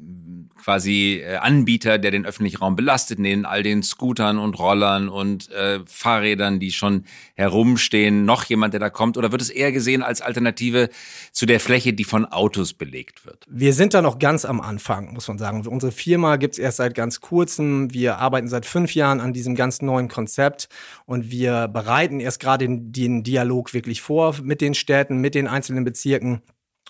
quasi 0.57 1.23
äh, 1.25 1.37
Anbieter, 1.37 1.99
der 1.99 2.11
den 2.11 2.27
öffentlichen 2.27 2.59
Raum 2.59 2.77
belastet, 2.77 3.19
neben 3.19 3.47
all 3.47 3.63
den 3.63 3.83
Scootern 3.83 4.39
und 4.39 4.59
Rollern 4.59 5.09
und 5.09 5.51
äh, 5.53 5.81
Fahrrädern, 5.87 6.61
die 6.61 6.73
schon 6.73 7.05
herumstehen, 7.35 8.25
noch 8.25 8.45
jemand, 8.45 8.75
der 8.75 8.81
da 8.81 8.91
kommt? 8.91 9.17
Oder 9.17 9.33
wird 9.33 9.43
es 9.43 9.51
eher 9.51 9.73
gesehen 9.73 10.03
als 10.03 10.21
Alternative 10.21 10.89
zu 11.33 11.47
der 11.47 11.61
Fläche, 11.61 11.93
die 11.93 12.05
von 12.05 12.25
Autos 12.25 12.73
belegt 12.73 13.27
wird? 13.27 13.45
Wir 13.49 13.73
sind 13.73 13.95
da 13.95 14.03
noch 14.03 14.19
ganz 14.19 14.45
am 14.45 14.61
Anfang, 14.61 15.13
muss 15.13 15.29
man 15.29 15.39
sagen. 15.39 15.67
Unsere 15.67 15.93
Firma 15.93 16.37
gibt's 16.37 16.59
erst 16.59 16.79
seit 16.79 16.95
ganz 16.95 17.21
kurzem. 17.21 17.93
Wir 17.93 18.19
arbeiten 18.19 18.49
seit 18.49 18.67
fünf 18.67 18.95
Jahren 18.95 19.21
an 19.21 19.33
diesem 19.33 19.55
ganz 19.55 19.83
neuen 19.83 20.09
Konzept 20.09 20.69
und 21.05 21.31
wir 21.31 21.69
bereiten 21.69 22.21
erst 22.21 22.41
gerade 22.41 22.67
den, 22.67 22.93
den 22.93 23.23
Dialog 23.23 23.75
wirklich 23.75 24.01
vor 24.03 24.35
mit 24.43 24.61
den 24.61 24.75
Städten, 24.75 25.19
mit 25.19 25.35
den 25.35 25.47
einzelnen 25.47 25.85
Bezirken. 25.85 26.43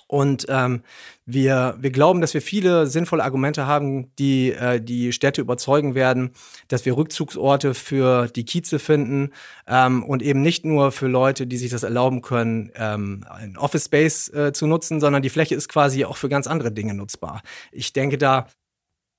Und 0.08 0.46
ähm, 0.48 0.82
wir, 1.25 1.76
wir 1.80 1.90
glauben, 1.90 2.20
dass 2.20 2.32
wir 2.32 2.42
viele 2.42 2.86
sinnvolle 2.86 3.25
Argumente 3.25 3.66
haben, 3.66 4.14
die 4.16 4.52
äh, 4.52 4.80
die 4.80 5.12
Städte 5.12 5.40
überzeugen 5.40 5.96
werden, 5.96 6.30
dass 6.68 6.84
wir 6.84 6.96
Rückzugsorte 6.96 7.75
für 7.75 8.28
die 8.28 8.44
Kieze 8.44 8.78
finden 8.78 9.32
ähm, 9.66 10.04
und 10.04 10.22
eben 10.22 10.42
nicht 10.42 10.64
nur 10.64 10.92
für 10.92 11.08
Leute, 11.08 11.48
die 11.48 11.56
sich 11.56 11.70
das 11.70 11.82
erlauben 11.82 12.22
können, 12.22 12.70
ähm, 12.76 13.25
ein 13.28 13.56
Office 13.56 13.86
Space 13.86 14.28
äh, 14.28 14.52
zu 14.52 14.68
nutzen, 14.68 15.00
sondern 15.00 15.22
die 15.22 15.30
Fläche 15.30 15.56
ist 15.56 15.68
quasi 15.68 16.04
auch 16.04 16.16
für 16.16 16.28
ganz 16.28 16.46
andere 16.46 16.70
Dinge 16.70 16.94
nutzbar. 16.94 17.42
Ich 17.72 17.92
denke 17.92 18.16
da 18.16 18.46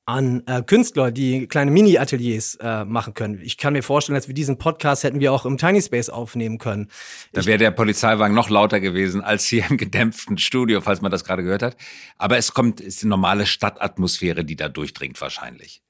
an 0.07 0.41
äh, 0.47 0.63
Künstler, 0.63 1.11
die 1.11 1.47
kleine 1.47 1.69
Mini-Ateliers 1.69 2.55
äh, 2.61 2.85
machen 2.85 3.13
können. 3.13 3.41
Ich 3.43 3.57
kann 3.57 3.73
mir 3.73 3.83
vorstellen, 3.83 4.15
dass 4.15 4.29
wir 4.29 4.33
diesen 4.33 4.57
Podcast 4.57 5.03
hätten 5.03 5.19
wir 5.19 5.33
auch 5.33 5.45
im 5.45 5.57
Tiny 5.57 5.81
Space 5.81 6.09
aufnehmen 6.09 6.59
können. 6.59 6.87
Da 7.33 7.45
wäre 7.45 7.57
der 7.57 7.71
Polizeiwagen 7.71 8.33
noch 8.33 8.49
lauter 8.49 8.79
gewesen 8.79 9.21
als 9.21 9.45
hier 9.45 9.65
im 9.69 9.75
gedämpften 9.75 10.37
Studio, 10.37 10.79
falls 10.79 11.01
man 11.01 11.11
das 11.11 11.25
gerade 11.25 11.43
gehört 11.43 11.61
hat. 11.61 11.75
Aber 12.17 12.37
es 12.37 12.53
kommt, 12.53 12.79
ist 12.79 13.01
die 13.03 13.07
normale 13.07 13.45
Stadtatmosphäre, 13.45 14.45
die 14.45 14.55
da 14.55 14.69
durchdringt 14.69 15.19
wahrscheinlich. 15.19 15.81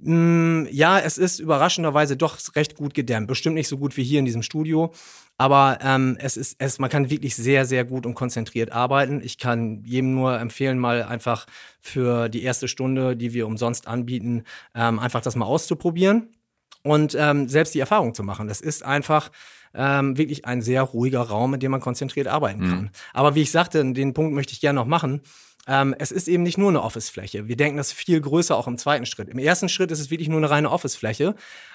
Mm, 0.00 0.66
ja, 0.70 0.98
es 0.98 1.16
ist 1.16 1.38
überraschenderweise 1.38 2.18
doch 2.18 2.38
recht 2.56 2.76
gut 2.76 2.92
gedämmt. 2.92 3.26
Bestimmt 3.26 3.54
nicht 3.54 3.68
so 3.68 3.78
gut 3.78 3.96
wie 3.96 4.04
hier 4.04 4.18
in 4.18 4.26
diesem 4.26 4.42
Studio. 4.42 4.92
Aber 5.38 5.78
ähm, 5.82 6.16
es 6.18 6.36
ist, 6.36 6.56
es, 6.58 6.78
man 6.78 6.88
kann 6.88 7.10
wirklich 7.10 7.36
sehr, 7.36 7.66
sehr 7.66 7.84
gut 7.84 8.06
und 8.06 8.14
konzentriert 8.14 8.72
arbeiten. 8.72 9.20
Ich 9.22 9.36
kann 9.36 9.82
jedem 9.84 10.14
nur 10.14 10.38
empfehlen, 10.38 10.78
mal 10.78 11.02
einfach 11.02 11.46
für 11.80 12.28
die 12.28 12.42
erste 12.42 12.68
Stunde, 12.68 13.16
die 13.16 13.34
wir 13.34 13.46
umsonst 13.46 13.86
anbieten, 13.86 14.44
ähm, 14.74 14.98
einfach 14.98 15.20
das 15.20 15.36
mal 15.36 15.44
auszuprobieren 15.44 16.34
und 16.82 17.14
ähm, 17.18 17.48
selbst 17.48 17.74
die 17.74 17.80
Erfahrung 17.80 18.14
zu 18.14 18.22
machen. 18.22 18.48
Das 18.48 18.60
ist 18.60 18.82
einfach 18.82 19.30
ähm, 19.74 20.16
wirklich 20.16 20.46
ein 20.46 20.62
sehr 20.62 20.82
ruhiger 20.82 21.20
Raum, 21.20 21.54
in 21.54 21.60
dem 21.60 21.70
man 21.70 21.80
konzentriert 21.80 22.28
arbeiten 22.28 22.60
kann. 22.60 22.80
Mhm. 22.82 22.90
Aber 23.12 23.34
wie 23.34 23.42
ich 23.42 23.50
sagte, 23.50 23.84
den 23.92 24.14
Punkt 24.14 24.34
möchte 24.34 24.54
ich 24.54 24.60
gerne 24.60 24.78
noch 24.78 24.86
machen. 24.86 25.20
Ähm, 25.66 25.94
es 25.98 26.12
ist 26.12 26.28
eben 26.28 26.42
nicht 26.42 26.58
nur 26.58 26.68
eine 26.68 26.82
Office-Fläche. 26.82 27.48
Wir 27.48 27.56
denken 27.56 27.76
das 27.76 27.92
viel 27.92 28.20
größer 28.20 28.56
auch 28.56 28.68
im 28.68 28.78
zweiten 28.78 29.06
Schritt. 29.06 29.28
Im 29.28 29.38
ersten 29.38 29.68
Schritt 29.68 29.90
ist 29.90 30.00
es 30.00 30.10
wirklich 30.10 30.28
nur 30.28 30.38
eine 30.38 30.50
reine 30.50 30.70
Office-Fläche, 30.70 31.34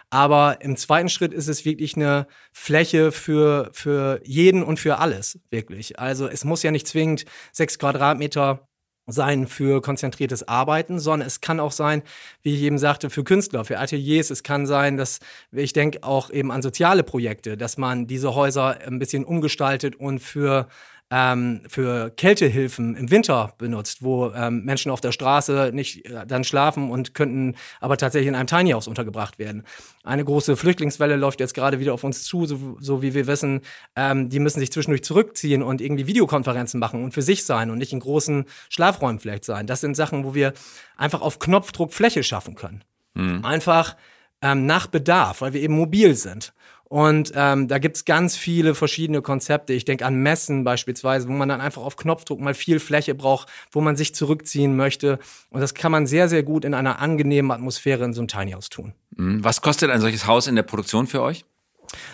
aber 0.10 0.62
im 0.62 0.78
zweiten 0.78 1.10
Schritt 1.10 1.34
ist 1.34 1.48
es 1.48 1.66
wirklich 1.66 1.96
eine 1.96 2.28
Fläche 2.54 3.12
für, 3.12 3.70
für 3.74 4.22
jeden 4.24 4.64
und 4.64 4.80
für 4.80 5.00
alles, 5.00 5.40
wirklich. 5.50 6.00
Also 6.00 6.28
es 6.28 6.44
muss 6.46 6.64
ja 6.64 6.72
nicht 6.72 6.88
zwingend 6.88 7.26
sechs 7.52 7.80
Quadratmeter 7.80 8.68
sein 9.08 9.48
für 9.48 9.82
konzentriertes 9.82 10.48
Arbeiten, 10.48 11.00
sondern 11.00 11.28
es 11.28 11.42
kann 11.42 11.60
auch 11.60 11.72
sein, 11.72 12.04
wie 12.44 12.56
ich 12.56 12.62
eben 12.62 12.78
sagte, 12.78 13.10
für 13.10 13.24
Künstler, 13.24 13.66
für 13.66 13.80
Ateliers. 13.80 14.30
Es 14.30 14.44
kann 14.44 14.66
sein, 14.66 14.96
dass 14.96 15.20
ich 15.52 15.74
denke 15.74 16.04
auch 16.04 16.30
eben 16.30 16.52
an 16.52 16.62
soziale 16.62 17.04
Projekte, 17.04 17.58
dass 17.58 17.78
man 17.78 18.08
diese 18.08 18.36
Häuser 18.36 18.78
ein 18.86 19.00
bisschen 19.00 19.26
umgestaltet 19.26 19.96
und 19.96 20.20
für 20.20 20.68
ähm, 21.12 21.62
für 21.68 22.10
Kältehilfen 22.10 22.96
im 22.96 23.12
Winter 23.12 23.54
benutzt, 23.58 24.02
wo 24.02 24.32
ähm, 24.32 24.64
Menschen 24.64 24.92
auf 24.92 25.02
der 25.02 25.12
Straße 25.12 25.72
nicht 25.74 26.06
äh, 26.06 26.26
dann 26.26 26.46
schlafen 26.46 26.90
und 26.90 27.14
könnten 27.14 27.56
aber 27.82 27.98
tatsächlich 27.98 28.30
in 28.30 28.36
einem 28.36 28.48
Tiny 28.48 28.72
House 28.72 28.88
untergebracht 28.88 29.38
werden. 29.38 29.64
Eine 30.04 30.24
große 30.24 30.56
Flüchtlingswelle 30.56 31.18
läuft 31.18 31.42
jetzt 31.42 31.54
gerade 31.54 31.80
wieder 31.80 31.94
auf 31.94 32.06
uns 32.06 32.24
zu, 32.24 32.46
so, 32.46 32.78
so 32.80 33.02
wie 33.02 33.14
wir 33.14 33.28
wissen. 33.28 33.60
Ähm, 33.98 34.30
die 34.30 34.40
müssen 34.40 34.62
sich 34.62 34.72
zwischendurch 34.72 35.04
zurückziehen 35.04 35.62
und 35.62 35.82
irgendwie 35.82 36.08
Videokonferenzen 36.08 36.80
machen 36.80 37.04
und 37.04 37.14
für 37.14 37.22
sich 37.22 37.44
sein 37.44 37.70
und 37.72 37.78
nicht 37.78 37.92
in 37.92 38.00
großen 38.00 38.46
Schlafräumen 38.70 39.20
vielleicht 39.20 39.44
sein. 39.44 39.68
Das 39.68 39.82
sind 39.82 39.96
Sachen, 39.96 40.24
wo 40.24 40.34
wir 40.34 40.54
einfach 40.96 41.22
auf 41.22 41.40
Knopfdruck 41.40 41.94
Fläche 41.94 42.24
schaffen 42.24 42.56
können. 42.56 42.86
Mhm. 43.16 43.44
Einfach 43.44 43.98
ähm, 44.42 44.66
nach 44.66 44.88
Bedarf, 44.88 45.42
weil 45.42 45.52
wir 45.52 45.62
eben 45.62 45.76
mobil 45.76 46.16
sind. 46.16 46.54
Und 46.92 47.32
ähm, 47.36 47.70
da 47.70 47.78
gibt's 47.78 48.04
ganz 48.04 48.36
viele 48.36 48.76
verschiedene 48.76 49.22
Konzepte. 49.22 49.72
Ich 49.72 49.86
denke 49.86 50.06
an 50.06 50.16
Messen 50.16 50.66
beispielsweise, 50.66 51.30
wo 51.30 51.32
man 51.32 51.48
dann 51.48 51.62
einfach 51.62 51.84
auf 51.84 51.96
Knopfdruck 51.96 52.42
mal 52.42 52.54
viel 52.54 52.82
Fläche 52.82 53.16
braucht, 53.16 53.48
wo 53.72 53.80
man 53.80 53.96
sich 53.96 54.14
zurückziehen 54.14 54.76
möchte. 54.76 55.18
Und 55.52 55.62
das 55.62 55.74
kann 55.74 55.94
man 55.94 56.06
sehr, 56.06 56.28
sehr 56.28 56.44
gut 56.44 56.66
in 56.66 56.74
einer 56.74 57.00
angenehmen 57.00 57.52
Atmosphäre 57.52 58.04
in 58.04 58.12
so 58.12 58.20
einem 58.20 58.28
Tiny 58.28 58.52
House 58.52 58.70
tun. 58.70 58.92
Mhm. 59.16 59.42
Was 59.42 59.62
kostet 59.62 59.90
ein 59.90 60.02
solches 60.02 60.28
Haus 60.28 60.48
in 60.48 60.58
der 60.58 60.64
Produktion 60.64 61.08
für 61.08 61.22
euch? 61.22 61.46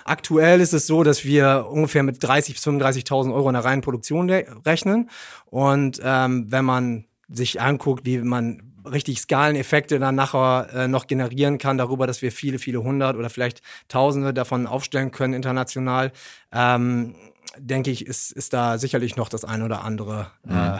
Aktuell 0.06 0.62
ist 0.62 0.74
es 0.74 0.86
so, 0.86 1.02
dass 1.02 1.26
wir 1.26 1.66
ungefähr 1.72 2.04
mit 2.04 2.24
30.000 2.24 2.54
bis 2.54 2.68
35.000 2.68 3.34
Euro 3.34 3.50
in 3.50 3.54
der 3.54 3.66
reinen 3.66 3.82
Produktion 3.82 4.30
rechnen. 4.30 5.10
Und 5.48 6.00
ähm, 6.04 6.52
wenn 6.52 6.66
man 6.66 7.06
sich 7.30 7.60
anguckt, 7.62 8.06
wie 8.06 8.20
man 8.20 8.67
richtig 8.92 9.20
Skaleneffekte 9.20 10.00
dann 10.00 10.16
nachher 10.16 10.70
äh, 10.74 10.88
noch 10.88 11.08
generieren 11.08 11.58
kann, 11.58 11.78
darüber, 11.78 12.08
dass 12.08 12.22
wir 12.22 12.32
viele, 12.32 12.60
viele 12.60 12.84
hundert 12.84 13.16
oder 13.16 13.30
vielleicht 13.30 13.62
Tausende 13.88 14.34
davon 14.34 14.68
aufstellen 14.68 15.12
können 15.12 15.34
international. 15.34 16.12
Ähm, 16.52 17.16
denke 17.58 17.92
ich, 17.92 18.06
ist, 18.06 18.32
ist 18.32 18.54
da 18.54 18.78
sicherlich 18.78 19.16
noch 19.16 19.30
das 19.30 19.46
ein 19.46 19.62
oder 19.62 19.84
andere 19.84 20.32
mhm. 20.44 20.56
äh, 20.56 20.80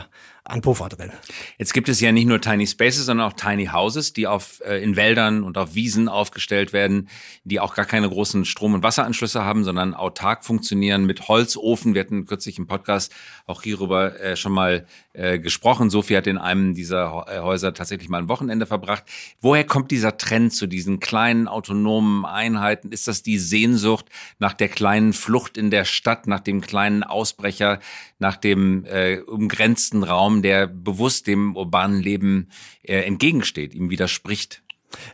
an 0.50 0.62
Puffer 0.62 0.90
drin. 0.90 1.12
Jetzt 1.58 1.74
gibt 1.74 1.90
es 1.90 2.00
ja 2.00 2.12
nicht 2.12 2.28
nur 2.28 2.42
Tiny 2.42 2.66
Spaces, 2.66 3.06
sondern 3.06 3.28
auch 3.28 3.34
Tiny 3.34 3.68
Houses, 3.68 4.14
die 4.14 4.28
auf, 4.28 4.62
äh, 4.66 4.82
in 4.82 4.96
Wäldern 4.96 5.44
und 5.44 5.58
auf 5.58 5.76
Wiesen 5.76 6.10
aufgestellt 6.10 6.74
werden, 6.74 7.10
die 7.44 7.60
auch 7.60 7.76
gar 7.76 7.86
keine 7.86 8.10
großen 8.10 8.46
Strom- 8.46 8.74
und 8.74 8.84
Wasseranschlüsse 8.84 9.44
haben, 9.44 9.64
sondern 9.64 9.94
autark 9.94 10.46
funktionieren 10.46 11.06
mit 11.06 11.28
Holzofen. 11.28 11.94
Wir 11.94 12.02
hatten 12.02 12.26
kürzlich 12.26 12.58
im 12.58 12.68
Podcast 12.68 13.14
auch 13.46 13.64
hierüber 13.64 14.20
äh, 14.20 14.36
schon 14.36 14.52
mal 14.52 14.86
äh, 15.14 15.40
gesprochen. 15.40 15.90
Sophie 15.90 16.16
hat 16.16 16.28
in 16.28 16.38
einem 16.38 16.74
dieser 16.74 17.26
äh, 17.28 17.40
Häuser 17.40 17.74
tatsächlich 17.74 18.08
mal 18.08 18.20
ein 18.20 18.30
Wochenende 18.30 18.66
verbracht. 18.66 19.04
Woher 19.42 19.64
kommt 19.64 19.92
dieser 19.92 20.18
Trend 20.18 20.54
zu 20.54 20.68
diesen 20.68 21.00
kleinen 21.00 21.48
autonomen 21.48 22.26
Einheiten? 22.26 22.92
Ist 22.92 23.08
das 23.08 23.24
die 23.24 23.40
Sehnsucht 23.40 24.06
nach 24.40 24.54
der 24.54 24.70
kleinen 24.70 25.14
Flucht 25.14 25.58
in 25.58 25.72
der 25.72 25.86
Stadt, 25.86 26.28
nach 26.28 26.40
dem 26.40 26.62
kleinen 26.62 27.04
Ausbrecher, 27.04 27.80
nach 28.20 28.38
dem 28.38 28.86
äh, 28.86 29.20
umgrenzten 29.20 30.04
Raum? 30.04 30.37
Der 30.42 30.68
bewusst 30.68 31.28
dem 31.28 31.56
urbanen 31.56 32.02
Leben 32.02 32.50
äh, 32.84 33.02
entgegensteht, 33.02 33.74
ihm 33.74 33.90
widerspricht? 33.90 34.64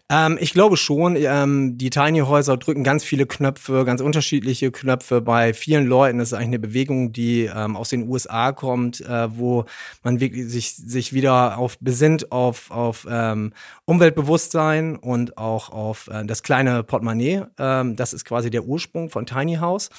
Ähm, 0.09 0.37
ich 0.39 0.53
glaube 0.53 0.77
schon, 0.77 1.15
ähm, 1.17 1.77
die 1.77 1.89
Tiny 1.89 2.19
Häuser 2.19 2.57
drücken 2.57 2.83
ganz 2.83 3.03
viele 3.03 3.25
Knöpfe, 3.25 3.85
ganz 3.85 4.01
unterschiedliche 4.01 4.71
Knöpfe. 4.71 5.21
Bei 5.21 5.53
vielen 5.53 5.85
Leuten 5.85 6.19
das 6.19 6.29
ist 6.29 6.33
eigentlich 6.33 6.47
eine 6.47 6.59
Bewegung, 6.59 7.11
die 7.11 7.49
ähm, 7.53 7.75
aus 7.75 7.89
den 7.89 8.07
USA 8.07 8.51
kommt, 8.51 9.01
äh, 9.01 9.37
wo 9.37 9.65
man 10.03 10.19
wirklich 10.19 10.47
sich, 10.47 10.75
sich 10.75 11.13
wieder 11.13 11.57
auf 11.57 11.77
besinnt 11.79 12.31
auf, 12.31 12.69
auf 12.71 13.07
ähm, 13.09 13.53
Umweltbewusstsein 13.85 14.95
und 14.95 15.37
auch 15.37 15.69
auf 15.69 16.07
äh, 16.07 16.25
das 16.25 16.43
kleine 16.43 16.83
Portemonnaie. 16.83 17.43
Ähm, 17.57 17.95
das 17.95 18.13
ist 18.13 18.25
quasi 18.25 18.49
der 18.49 18.65
Ursprung 18.65 19.09
von 19.09 19.25
Tiny 19.25 19.55
House. 19.55 19.89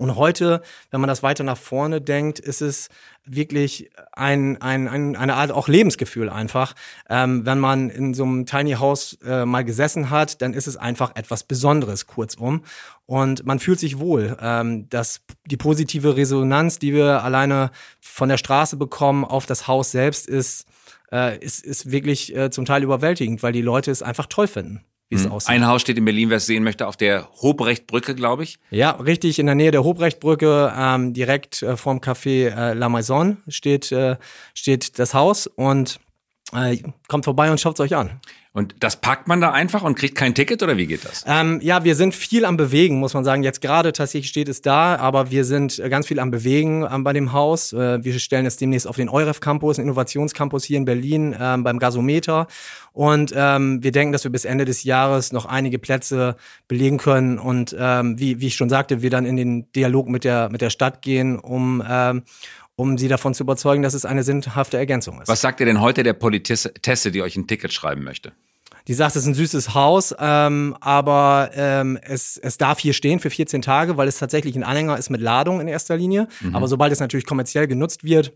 Und 0.00 0.16
heute, 0.16 0.62
wenn 0.90 1.02
man 1.02 1.08
das 1.08 1.22
weiter 1.22 1.44
nach 1.44 1.58
vorne 1.58 2.00
denkt, 2.00 2.38
ist 2.38 2.62
es 2.62 2.88
wirklich 3.26 3.90
ein, 4.12 4.56
ein, 4.62 4.88
ein, 4.88 5.14
eine 5.14 5.34
Art 5.34 5.52
auch 5.52 5.68
Lebensgefühl 5.68 6.30
einfach. 6.30 6.74
Ähm, 7.10 7.44
wenn 7.44 7.58
man 7.58 7.90
in 7.90 8.14
so 8.14 8.24
einem 8.24 8.46
Tiny 8.46 8.72
House 8.72 9.18
äh, 9.22 9.44
mal 9.44 9.62
gesessen 9.62 10.08
hat, 10.08 10.40
dann 10.40 10.54
ist 10.54 10.68
es 10.68 10.78
einfach 10.78 11.16
etwas 11.16 11.44
Besonderes, 11.44 12.06
kurzum. 12.06 12.62
Und 13.04 13.44
man 13.44 13.58
fühlt 13.58 13.78
sich 13.78 13.98
wohl. 13.98 14.38
Ähm, 14.40 14.88
dass 14.88 15.20
die 15.44 15.58
positive 15.58 16.16
Resonanz, 16.16 16.78
die 16.78 16.94
wir 16.94 17.22
alleine 17.22 17.70
von 18.00 18.30
der 18.30 18.38
Straße 18.38 18.78
bekommen, 18.78 19.26
auf 19.26 19.44
das 19.44 19.68
Haus 19.68 19.90
selbst 19.90 20.26
ist, 20.26 20.64
äh, 21.12 21.36
ist, 21.44 21.62
ist 21.62 21.90
wirklich 21.90 22.34
äh, 22.34 22.50
zum 22.50 22.64
Teil 22.64 22.82
überwältigend, 22.84 23.42
weil 23.42 23.52
die 23.52 23.60
Leute 23.60 23.90
es 23.90 24.02
einfach 24.02 24.24
toll 24.24 24.46
finden 24.46 24.82
wie 25.10 25.16
es 25.16 25.26
mhm. 25.26 25.32
aussieht. 25.32 25.50
Ein 25.50 25.66
Haus 25.66 25.82
steht 25.82 25.98
in 25.98 26.04
Berlin, 26.04 26.30
wer 26.30 26.38
es 26.38 26.46
sehen 26.46 26.62
möchte, 26.62 26.86
auf 26.86 26.96
der 26.96 27.28
Hobrechtbrücke, 27.42 28.14
glaube 28.14 28.44
ich. 28.44 28.58
Ja, 28.70 28.92
richtig, 28.92 29.38
in 29.38 29.46
der 29.46 29.56
Nähe 29.56 29.72
der 29.72 29.84
Hobrechtbrücke, 29.84 30.72
ähm, 30.74 31.12
direkt 31.12 31.62
äh, 31.62 31.76
vorm 31.76 31.98
Café 31.98 32.48
äh, 32.48 32.72
La 32.74 32.88
Maison 32.88 33.36
steht, 33.48 33.92
äh, 33.92 34.16
steht 34.54 34.98
das 34.98 35.12
Haus 35.12 35.46
und 35.48 36.00
äh, 36.54 36.78
kommt 37.08 37.24
vorbei 37.24 37.50
und 37.50 37.60
schaut 37.60 37.74
es 37.74 37.80
euch 37.80 37.94
an. 37.94 38.20
Und 38.52 38.74
das 38.80 39.00
packt 39.00 39.28
man 39.28 39.40
da 39.40 39.52
einfach 39.52 39.82
und 39.82 39.94
kriegt 39.94 40.16
kein 40.16 40.34
Ticket 40.34 40.60
oder 40.64 40.76
wie 40.76 40.88
geht 40.88 41.04
das? 41.04 41.24
Ähm, 41.24 41.60
ja, 41.62 41.84
wir 41.84 41.94
sind 41.94 42.16
viel 42.16 42.44
am 42.44 42.56
Bewegen, 42.56 42.98
muss 42.98 43.14
man 43.14 43.22
sagen. 43.22 43.44
Jetzt 43.44 43.60
gerade 43.60 43.92
tatsächlich 43.92 44.28
steht 44.28 44.48
es 44.48 44.60
da, 44.60 44.96
aber 44.96 45.30
wir 45.30 45.44
sind 45.44 45.78
äh, 45.78 45.88
ganz 45.88 46.08
viel 46.08 46.18
am 46.18 46.32
Bewegen 46.32 46.84
ähm, 46.90 47.04
bei 47.04 47.12
dem 47.12 47.32
Haus. 47.32 47.72
Äh, 47.72 48.02
wir 48.02 48.18
stellen 48.18 48.46
es 48.46 48.56
demnächst 48.56 48.88
auf 48.88 48.96
den 48.96 49.08
Euref 49.08 49.38
Campus, 49.38 49.78
einen 49.78 49.86
Innovationscampus 49.86 50.64
hier 50.64 50.78
in 50.78 50.84
Berlin 50.84 51.36
ähm, 51.38 51.62
beim 51.62 51.78
Gasometer. 51.78 52.48
Und 52.92 53.32
ähm, 53.36 53.84
wir 53.84 53.92
denken, 53.92 54.12
dass 54.12 54.24
wir 54.24 54.32
bis 54.32 54.44
Ende 54.44 54.64
des 54.64 54.82
Jahres 54.82 55.30
noch 55.30 55.46
einige 55.46 55.78
Plätze 55.78 56.34
belegen 56.66 56.98
können 56.98 57.38
und 57.38 57.74
ähm, 57.78 58.18
wie, 58.18 58.40
wie 58.40 58.48
ich 58.48 58.56
schon 58.56 58.68
sagte, 58.68 59.00
wir 59.00 59.10
dann 59.10 59.26
in 59.26 59.36
den 59.36 59.70
Dialog 59.72 60.08
mit 60.08 60.24
der, 60.24 60.48
mit 60.50 60.60
der 60.60 60.70
Stadt 60.70 61.02
gehen, 61.02 61.38
um 61.38 61.84
ähm, 61.88 62.22
um 62.80 62.96
sie 62.96 63.08
davon 63.08 63.34
zu 63.34 63.42
überzeugen, 63.42 63.82
dass 63.82 63.92
es 63.92 64.06
eine 64.06 64.22
sinnhafte 64.22 64.78
Ergänzung 64.78 65.20
ist. 65.20 65.28
Was 65.28 65.42
sagt 65.42 65.60
ihr 65.60 65.66
denn 65.66 65.82
heute 65.82 66.02
der 66.02 66.14
Politesse, 66.14 67.10
die 67.10 67.20
euch 67.20 67.36
ein 67.36 67.46
Ticket 67.46 67.74
schreiben 67.74 68.02
möchte? 68.02 68.32
Die 68.88 68.94
sagt, 68.94 69.14
es 69.14 69.22
ist 69.22 69.28
ein 69.28 69.34
süßes 69.34 69.74
Haus, 69.74 70.14
ähm, 70.18 70.74
aber 70.80 71.50
ähm, 71.54 71.98
es, 72.00 72.38
es 72.38 72.56
darf 72.56 72.78
hier 72.78 72.94
stehen 72.94 73.20
für 73.20 73.28
14 73.28 73.60
Tage, 73.60 73.98
weil 73.98 74.08
es 74.08 74.18
tatsächlich 74.18 74.56
ein 74.56 74.64
Anhänger 74.64 74.96
ist 74.96 75.10
mit 75.10 75.20
Ladung 75.20 75.60
in 75.60 75.68
erster 75.68 75.98
Linie. 75.98 76.26
Mhm. 76.40 76.56
Aber 76.56 76.66
sobald 76.68 76.90
es 76.90 77.00
natürlich 77.00 77.26
kommerziell 77.26 77.66
genutzt 77.66 78.02
wird, 78.02 78.32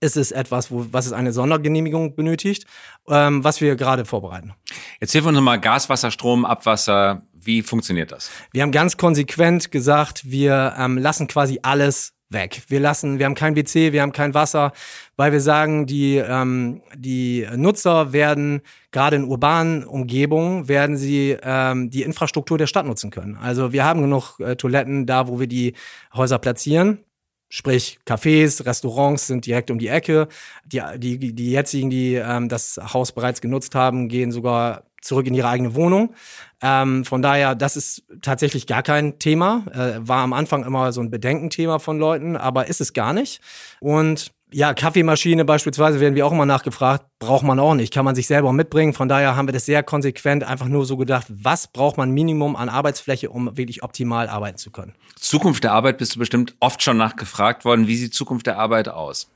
ist 0.00 0.18
es 0.18 0.30
etwas, 0.30 0.70
wo, 0.70 0.86
was 0.92 1.06
es 1.06 1.12
eine 1.12 1.32
Sondergenehmigung 1.32 2.14
benötigt, 2.14 2.66
ähm, 3.08 3.42
was 3.42 3.62
wir 3.62 3.74
gerade 3.74 4.04
vorbereiten. 4.04 4.52
Jetzt 5.00 5.12
hilf 5.12 5.24
uns 5.24 5.40
mal 5.40 5.58
Gas, 5.58 5.88
Wasser, 5.88 6.10
Strom, 6.10 6.44
Abwasser. 6.44 7.22
Wie 7.32 7.62
funktioniert 7.62 8.12
das? 8.12 8.30
Wir 8.52 8.62
haben 8.62 8.72
ganz 8.72 8.98
konsequent 8.98 9.70
gesagt, 9.70 10.30
wir 10.30 10.74
ähm, 10.76 10.98
lassen 10.98 11.26
quasi 11.26 11.60
alles 11.62 12.17
weg. 12.30 12.62
Wir 12.68 12.80
lassen, 12.80 13.18
wir 13.18 13.26
haben 13.26 13.34
kein 13.34 13.56
WC, 13.56 13.92
wir 13.92 14.02
haben 14.02 14.12
kein 14.12 14.34
Wasser, 14.34 14.72
weil 15.16 15.32
wir 15.32 15.40
sagen, 15.40 15.86
die, 15.86 16.16
ähm, 16.16 16.82
die 16.94 17.46
Nutzer 17.56 18.12
werden 18.12 18.60
gerade 18.90 19.16
in 19.16 19.24
urbanen 19.24 19.84
Umgebungen 19.84 20.68
werden 20.68 20.96
sie 20.96 21.36
ähm, 21.42 21.90
die 21.90 22.02
Infrastruktur 22.02 22.58
der 22.58 22.66
Stadt 22.66 22.86
nutzen 22.86 23.10
können. 23.10 23.36
Also 23.36 23.72
wir 23.72 23.84
haben 23.84 24.02
genug 24.02 24.38
äh, 24.40 24.56
Toiletten 24.56 25.06
da, 25.06 25.28
wo 25.28 25.40
wir 25.40 25.46
die 25.46 25.74
Häuser 26.14 26.38
platzieren. 26.38 27.04
Sprich, 27.50 27.98
Cafés, 28.06 28.64
Restaurants 28.66 29.26
sind 29.26 29.46
direkt 29.46 29.70
um 29.70 29.78
die 29.78 29.88
Ecke. 29.88 30.28
Die, 30.66 30.82
die, 30.98 31.34
die 31.34 31.50
jetzigen, 31.50 31.88
die 31.88 32.14
ähm, 32.14 32.50
das 32.50 32.78
Haus 32.92 33.12
bereits 33.12 33.40
genutzt 33.40 33.74
haben, 33.74 34.08
gehen 34.08 34.32
sogar 34.32 34.87
zurück 35.00 35.26
in 35.26 35.34
ihre 35.34 35.48
eigene 35.48 35.74
Wohnung. 35.74 36.14
Ähm, 36.62 37.04
von 37.04 37.22
daher, 37.22 37.54
das 37.54 37.76
ist 37.76 38.04
tatsächlich 38.20 38.66
gar 38.66 38.82
kein 38.82 39.18
Thema. 39.18 39.64
Äh, 39.72 40.06
war 40.06 40.18
am 40.18 40.32
Anfang 40.32 40.64
immer 40.64 40.92
so 40.92 41.00
ein 41.00 41.10
Bedenkenthema 41.10 41.78
von 41.78 41.98
Leuten, 41.98 42.36
aber 42.36 42.66
ist 42.66 42.80
es 42.80 42.92
gar 42.92 43.12
nicht. 43.12 43.40
Und 43.80 44.32
ja, 44.50 44.72
Kaffeemaschine 44.72 45.44
beispielsweise 45.44 46.00
werden 46.00 46.14
wir 46.14 46.26
auch 46.26 46.32
immer 46.32 46.46
nachgefragt, 46.46 47.04
braucht 47.18 47.42
man 47.42 47.58
auch 47.60 47.74
nicht, 47.74 47.92
kann 47.92 48.04
man 48.04 48.14
sich 48.14 48.26
selber 48.26 48.52
mitbringen. 48.52 48.94
Von 48.94 49.08
daher 49.08 49.36
haben 49.36 49.46
wir 49.46 49.52
das 49.52 49.66
sehr 49.66 49.82
konsequent 49.82 50.42
einfach 50.42 50.68
nur 50.68 50.86
so 50.86 50.96
gedacht, 50.96 51.26
was 51.28 51.66
braucht 51.66 51.98
man 51.98 52.10
Minimum 52.10 52.56
an 52.56 52.68
Arbeitsfläche, 52.68 53.30
um 53.30 53.56
wirklich 53.56 53.82
optimal 53.82 54.28
arbeiten 54.28 54.56
zu 54.56 54.70
können. 54.70 54.94
Zukunft 55.16 55.64
der 55.64 55.72
Arbeit 55.72 55.98
bist 55.98 56.14
du 56.14 56.18
bestimmt 56.18 56.54
oft 56.60 56.82
schon 56.82 56.96
nachgefragt 56.96 57.64
worden. 57.64 57.86
Wie 57.86 57.96
sieht 57.96 58.14
Zukunft 58.14 58.46
der 58.46 58.58
Arbeit 58.58 58.88
aus? 58.88 59.30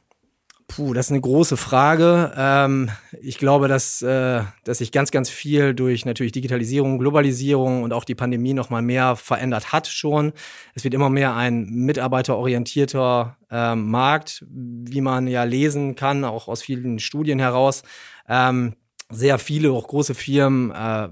Puh, 0.74 0.94
das 0.94 1.06
ist 1.06 1.12
eine 1.12 1.20
große 1.20 1.58
Frage. 1.58 2.32
Ähm, 2.34 2.88
ich 3.20 3.36
glaube, 3.36 3.68
dass, 3.68 4.00
äh, 4.00 4.40
dass 4.64 4.78
sich 4.78 4.90
ganz, 4.90 5.10
ganz 5.10 5.28
viel 5.28 5.74
durch 5.74 6.06
natürlich 6.06 6.32
Digitalisierung, 6.32 6.98
Globalisierung 6.98 7.82
und 7.82 7.92
auch 7.92 8.04
die 8.04 8.14
Pandemie 8.14 8.54
noch 8.54 8.70
mal 8.70 8.80
mehr 8.80 9.16
verändert 9.16 9.74
hat 9.74 9.86
schon. 9.86 10.32
Es 10.74 10.82
wird 10.82 10.94
immer 10.94 11.10
mehr 11.10 11.36
ein 11.36 11.66
mitarbeiterorientierter 11.66 13.36
äh, 13.50 13.74
Markt, 13.74 14.46
wie 14.48 15.02
man 15.02 15.26
ja 15.26 15.44
lesen 15.44 15.94
kann, 15.94 16.24
auch 16.24 16.48
aus 16.48 16.62
vielen 16.62 17.00
Studien 17.00 17.38
heraus. 17.38 17.82
Ähm, 18.26 18.74
sehr 19.10 19.38
viele, 19.38 19.72
auch 19.72 19.86
große 19.86 20.14
Firmen 20.14 20.70
äh, 20.70 21.08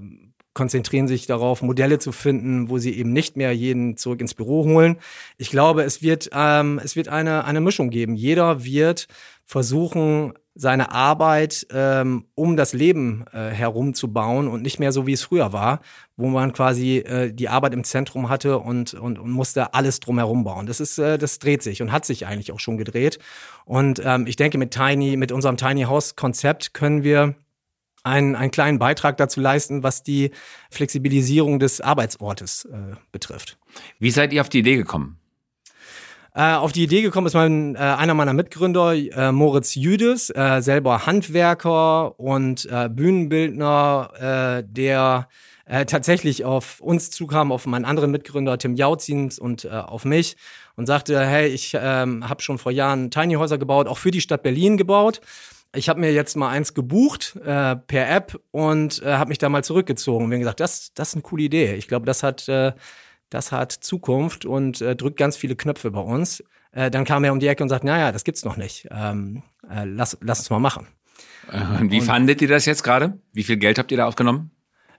konzentrieren 0.53 1.07
sich 1.07 1.27
darauf, 1.27 1.61
Modelle 1.61 1.99
zu 1.99 2.11
finden, 2.11 2.69
wo 2.69 2.77
sie 2.77 2.97
eben 2.97 3.13
nicht 3.13 3.37
mehr 3.37 3.55
jeden 3.55 3.97
zurück 3.97 4.21
ins 4.21 4.33
Büro 4.33 4.65
holen. 4.65 4.97
Ich 5.37 5.49
glaube, 5.49 5.83
es 5.83 6.01
wird, 6.01 6.29
ähm, 6.33 6.79
es 6.83 6.95
wird 6.95 7.07
eine, 7.07 7.45
eine 7.45 7.61
Mischung 7.61 7.89
geben. 7.89 8.15
Jeder 8.15 8.63
wird 8.63 9.07
versuchen, 9.45 10.33
seine 10.53 10.91
Arbeit 10.91 11.65
ähm, 11.71 12.25
um 12.35 12.57
das 12.57 12.73
Leben 12.73 13.23
äh, 13.31 13.49
herum 13.49 13.93
zu 13.93 14.11
bauen 14.11 14.49
und 14.49 14.61
nicht 14.61 14.79
mehr 14.79 14.91
so, 14.91 15.07
wie 15.07 15.13
es 15.13 15.23
früher 15.23 15.53
war, 15.53 15.79
wo 16.17 16.27
man 16.27 16.51
quasi 16.51 16.97
äh, 16.97 17.31
die 17.33 17.47
Arbeit 17.47 17.73
im 17.73 17.85
Zentrum 17.85 18.27
hatte 18.27 18.59
und, 18.59 18.93
und, 18.93 19.17
und 19.17 19.31
musste 19.31 19.73
alles 19.73 20.01
drumherum 20.01 20.43
bauen. 20.43 20.65
Das 20.65 20.81
ist, 20.81 20.97
äh, 20.97 21.17
das 21.17 21.39
dreht 21.39 21.63
sich 21.63 21.81
und 21.81 21.93
hat 21.93 22.05
sich 22.05 22.27
eigentlich 22.27 22.51
auch 22.51 22.59
schon 22.59 22.77
gedreht. 22.77 23.19
Und 23.63 24.01
ähm, 24.03 24.27
ich 24.27 24.35
denke, 24.35 24.57
mit 24.57 24.71
Tiny, 24.71 25.15
mit 25.15 25.31
unserem 25.31 25.55
Tiny 25.55 25.83
House 25.83 26.17
Konzept 26.17 26.73
können 26.73 27.03
wir 27.03 27.35
einen, 28.03 28.35
einen 28.35 28.51
kleinen 28.51 28.79
Beitrag 28.79 29.17
dazu 29.17 29.39
leisten, 29.39 29.83
was 29.83 30.03
die 30.03 30.31
Flexibilisierung 30.69 31.59
des 31.59 31.81
Arbeitsortes 31.81 32.65
äh, 32.65 32.95
betrifft. 33.11 33.57
Wie 33.99 34.11
seid 34.11 34.33
ihr 34.33 34.41
auf 34.41 34.49
die 34.49 34.59
Idee 34.59 34.77
gekommen? 34.77 35.17
Äh, 36.33 36.53
auf 36.53 36.71
die 36.71 36.83
Idee 36.83 37.01
gekommen 37.01 37.27
ist 37.27 37.33
mein, 37.33 37.75
äh, 37.75 37.79
einer 37.79 38.13
meiner 38.13 38.33
Mitgründer, 38.33 38.93
äh, 38.93 39.31
Moritz 39.33 39.75
Jüdes, 39.75 40.29
äh, 40.29 40.61
selber 40.61 41.05
Handwerker 41.05 42.17
und 42.19 42.65
äh, 42.71 42.87
Bühnenbildner, 42.87 44.61
äh, 44.61 44.63
der 44.65 45.27
äh, 45.65 45.85
tatsächlich 45.85 46.45
auf 46.45 46.79
uns 46.79 47.11
zukam, 47.11 47.51
auf 47.51 47.65
meinen 47.65 47.83
anderen 47.83 48.11
Mitgründer 48.11 48.57
Tim 48.57 48.75
Jautzins 48.75 49.39
und 49.39 49.65
äh, 49.65 49.69
auf 49.69 50.05
mich 50.05 50.37
und 50.77 50.85
sagte, 50.85 51.19
hey, 51.19 51.49
ich 51.49 51.77
ähm, 51.77 52.27
habe 52.27 52.41
schon 52.41 52.57
vor 52.57 52.71
Jahren 52.71 53.11
Tiny 53.11 53.33
Häuser 53.33 53.57
gebaut, 53.57 53.87
auch 53.87 53.97
für 53.97 54.11
die 54.11 54.21
Stadt 54.21 54.41
Berlin 54.41 54.77
gebaut 54.77 55.19
ich 55.73 55.89
habe 55.89 55.99
mir 55.99 56.11
jetzt 56.11 56.35
mal 56.35 56.49
eins 56.49 56.73
gebucht 56.73 57.35
äh, 57.37 57.75
per 57.75 58.09
App 58.09 58.39
und 58.51 59.01
äh, 59.03 59.13
habe 59.13 59.29
mich 59.29 59.37
da 59.37 59.49
mal 59.49 59.63
zurückgezogen. 59.63 60.25
Und 60.25 60.31
wir 60.31 60.35
haben 60.35 60.41
gesagt, 60.41 60.59
das, 60.59 60.93
das 60.93 61.09
ist 61.09 61.15
eine 61.15 61.21
coole 61.21 61.43
Idee. 61.43 61.75
Ich 61.75 61.87
glaube, 61.87 62.05
das 62.05 62.23
hat, 62.23 62.47
äh, 62.49 62.73
das 63.29 63.51
hat 63.51 63.71
Zukunft 63.71 64.45
und 64.45 64.81
äh, 64.81 64.95
drückt 64.95 65.17
ganz 65.17 65.37
viele 65.37 65.55
Knöpfe 65.55 65.91
bei 65.91 66.01
uns. 66.01 66.43
Äh, 66.73 66.91
dann 66.91 67.05
kam 67.05 67.23
er 67.23 67.31
um 67.31 67.39
die 67.39 67.47
Ecke 67.47 67.63
und 67.63 67.69
sagt, 67.69 67.83
naja, 67.83 68.11
das 68.11 68.23
gibt's 68.23 68.43
noch 68.43 68.57
nicht. 68.57 68.87
Ähm, 68.91 69.43
äh, 69.69 69.85
lass, 69.85 70.17
lass 70.21 70.39
uns 70.39 70.49
mal 70.49 70.59
machen. 70.59 70.87
Und 71.79 71.91
wie 71.91 71.99
und, 71.99 72.05
fandet 72.05 72.41
ihr 72.41 72.47
das 72.47 72.65
jetzt 72.65 72.83
gerade? 72.83 73.19
Wie 73.33 73.43
viel 73.43 73.57
Geld 73.57 73.79
habt 73.79 73.91
ihr 73.91 73.97
da 73.97 74.05
aufgenommen? 74.05 74.51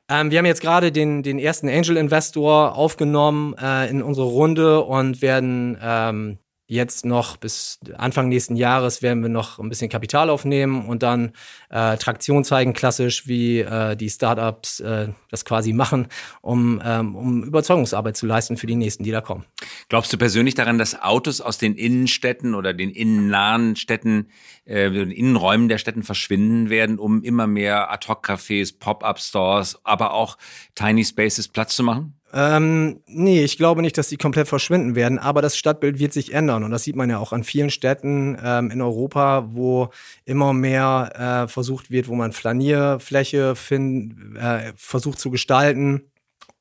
Ähm, 0.09 0.31
wir 0.31 0.39
haben 0.39 0.47
jetzt 0.47 0.61
gerade 0.61 0.93
den, 0.93 1.23
den 1.23 1.39
ersten 1.39 1.69
Angel 1.69 1.97
Investor 1.97 2.75
aufgenommen 2.77 3.55
äh, 3.61 3.89
in 3.89 4.03
unsere 4.03 4.27
Runde 4.27 4.81
und 4.81 5.23
werden 5.23 5.79
ähm, 5.81 6.39
jetzt 6.73 7.05
noch 7.05 7.37
bis 7.37 7.79
Anfang 7.99 8.29
nächsten 8.29 8.57
Jahres 8.57 9.03
werden 9.03 9.23
wir 9.23 9.29
noch 9.29 9.59
ein 9.59 9.69
bisschen 9.69 9.91
Kapital 9.91 10.31
aufnehmen 10.31 10.87
und 10.87 11.03
dann 11.03 11.33
äh, 11.69 11.99
Traktion 11.99 12.45
zeigen, 12.45 12.73
klassisch 12.73 13.27
wie 13.27 13.61
äh, 13.61 13.95
die 13.95 14.09
Startups 14.09 14.81
äh, 14.81 15.09
das 15.31 15.45
quasi 15.45 15.75
machen, 15.75 16.09
um, 16.41 16.81
ähm, 16.83 17.15
um 17.15 17.45
Überzeugungsarbeit 17.45 18.17
zu 18.17 18.27
leisten 18.27 18.57
für 18.57 18.67
die 18.67 18.75
nächsten, 18.75 19.05
die 19.05 19.11
da 19.11 19.21
kommen. 19.21 19.45
Glaubst 19.91 20.13
du 20.13 20.17
persönlich 20.17 20.55
daran, 20.55 20.79
dass 20.79 21.01
Autos 21.01 21.43
aus 21.43 21.59
den 21.59 21.75
Innenstädten 21.75 22.55
oder 22.55 22.73
den 22.73 22.91
innennahen 22.91 23.77
Städten, 23.77 24.29
äh, 24.65 24.91
den 24.91 25.11
Innenräumen 25.11 25.69
der 25.69 25.79
Städten 25.79 26.03
verschwinden 26.03 26.71
werden, 26.71 26.99
um 26.99 27.23
immer 27.23 27.47
mehr 27.47 27.93
Ad-Hoc-Cafés, 27.93 28.79
Pop-Up-Stores, 28.79 29.81
aber 29.85 30.15
auch 30.15 30.39
Tiny 30.75 31.05
Spaces 31.05 31.49
Platz 31.49 31.77
zu 31.77 31.83
machen? 31.83 32.15
Ähm, 32.35 33.01
nee, 33.07 33.45
ich 33.45 33.59
glaube 33.59 33.83
nicht, 33.83 33.99
dass 33.99 34.09
die 34.09 34.17
komplett 34.17 34.49
verschwinden 34.49 34.95
werden, 34.95 35.19
aber 35.19 35.43
das 35.43 35.57
Stadtbild 35.57 35.99
wird 35.99 36.15
sich 36.15 36.33
ändern 36.33 36.65
und 36.65 36.71
das 36.71 36.83
sieht 36.83 36.97
man 36.97 37.11
ja 37.11 37.19
auch 37.19 37.33
an 37.33 37.45
vielen 37.45 37.69
Städten 37.69 38.39
ähm, 38.43 38.71
in 38.71 38.81
Europa, 38.81 39.49
wo 39.51 39.91
immer 40.25 40.55
mehr 40.55 41.45
äh, 41.45 41.49
versucht 41.49 41.91
wird, 41.91 42.09
wo 42.09 42.15
man 42.15 42.33
Flanierfläche 42.33 43.55
find, 43.55 44.37
äh, 44.39 44.73
versucht 44.77 45.19
zu 45.19 45.31
gestalten 45.31 46.11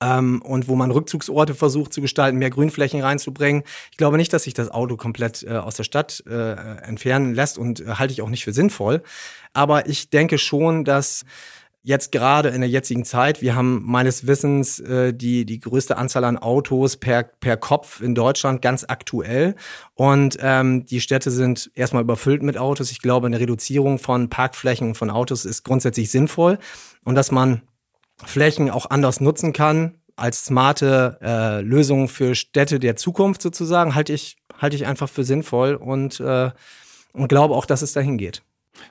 ähm, 0.01 0.41
und 0.41 0.67
wo 0.67 0.75
man 0.75 0.91
Rückzugsorte 0.91 1.53
versucht 1.53 1.93
zu 1.93 2.01
gestalten, 2.01 2.37
mehr 2.37 2.49
Grünflächen 2.49 3.01
reinzubringen. 3.01 3.63
Ich 3.91 3.97
glaube 3.97 4.17
nicht, 4.17 4.33
dass 4.33 4.43
sich 4.43 4.53
das 4.53 4.69
Auto 4.69 4.97
komplett 4.97 5.43
äh, 5.43 5.51
aus 5.51 5.75
der 5.75 5.83
Stadt 5.83 6.23
äh, 6.27 6.53
entfernen 6.83 7.33
lässt 7.33 7.57
und 7.57 7.79
äh, 7.79 7.85
halte 7.91 8.11
ich 8.11 8.21
auch 8.21 8.29
nicht 8.29 8.43
für 8.43 8.53
sinnvoll. 8.53 9.03
Aber 9.53 9.87
ich 9.87 10.09
denke 10.09 10.37
schon, 10.37 10.83
dass 10.83 11.23
jetzt 11.83 12.11
gerade 12.11 12.49
in 12.49 12.61
der 12.61 12.69
jetzigen 12.69 13.05
Zeit, 13.05 13.41
wir 13.41 13.55
haben 13.55 13.81
meines 13.83 14.27
Wissens 14.27 14.79
äh, 14.79 15.13
die, 15.13 15.45
die 15.45 15.59
größte 15.59 15.97
Anzahl 15.97 16.23
an 16.23 16.37
Autos 16.37 16.97
per, 16.97 17.23
per 17.23 17.57
Kopf 17.57 18.01
in 18.01 18.13
Deutschland 18.13 18.61
ganz 18.61 18.85
aktuell. 18.87 19.55
Und 19.95 20.37
ähm, 20.41 20.85
die 20.85 21.01
Städte 21.01 21.31
sind 21.31 21.71
erstmal 21.73 22.03
überfüllt 22.03 22.43
mit 22.43 22.57
Autos. 22.57 22.91
Ich 22.91 23.01
glaube, 23.01 23.27
eine 23.27 23.39
Reduzierung 23.39 23.97
von 23.97 24.29
Parkflächen 24.29 24.93
von 24.93 25.09
Autos 25.09 25.45
ist 25.45 25.63
grundsätzlich 25.63 26.11
sinnvoll. 26.11 26.59
Und 27.03 27.15
dass 27.15 27.31
man 27.31 27.63
Flächen 28.23 28.69
auch 28.69 28.89
anders 28.89 29.19
nutzen 29.19 29.51
kann, 29.51 29.97
als 30.15 30.45
smarte 30.45 31.17
äh, 31.21 31.61
Lösung 31.61 32.07
für 32.07 32.35
Städte 32.35 32.79
der 32.79 32.95
Zukunft 32.95 33.41
sozusagen, 33.41 33.95
halte 33.95 34.13
ich, 34.13 34.37
halte 34.55 34.75
ich 34.75 34.85
einfach 34.85 35.09
für 35.09 35.23
sinnvoll 35.23 35.73
und, 35.73 36.19
äh, 36.19 36.51
und 37.13 37.27
glaube 37.27 37.55
auch, 37.55 37.65
dass 37.65 37.81
es 37.81 37.93
dahin 37.93 38.19
geht. 38.19 38.43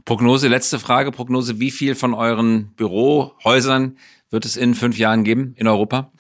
Prognose, 0.05 0.49
letzte 0.49 0.79
Frage, 0.79 1.11
Prognose, 1.13 1.61
wie 1.61 1.71
viel 1.71 1.95
von 1.95 2.15
euren 2.15 2.73
Bürohäusern 2.75 3.97
wird 4.31 4.45
es 4.45 4.57
in 4.57 4.75
fünf 4.75 4.99
Jahren 4.99 5.25
geben 5.25 5.55
in 5.57 5.67
Europa? 5.67 6.13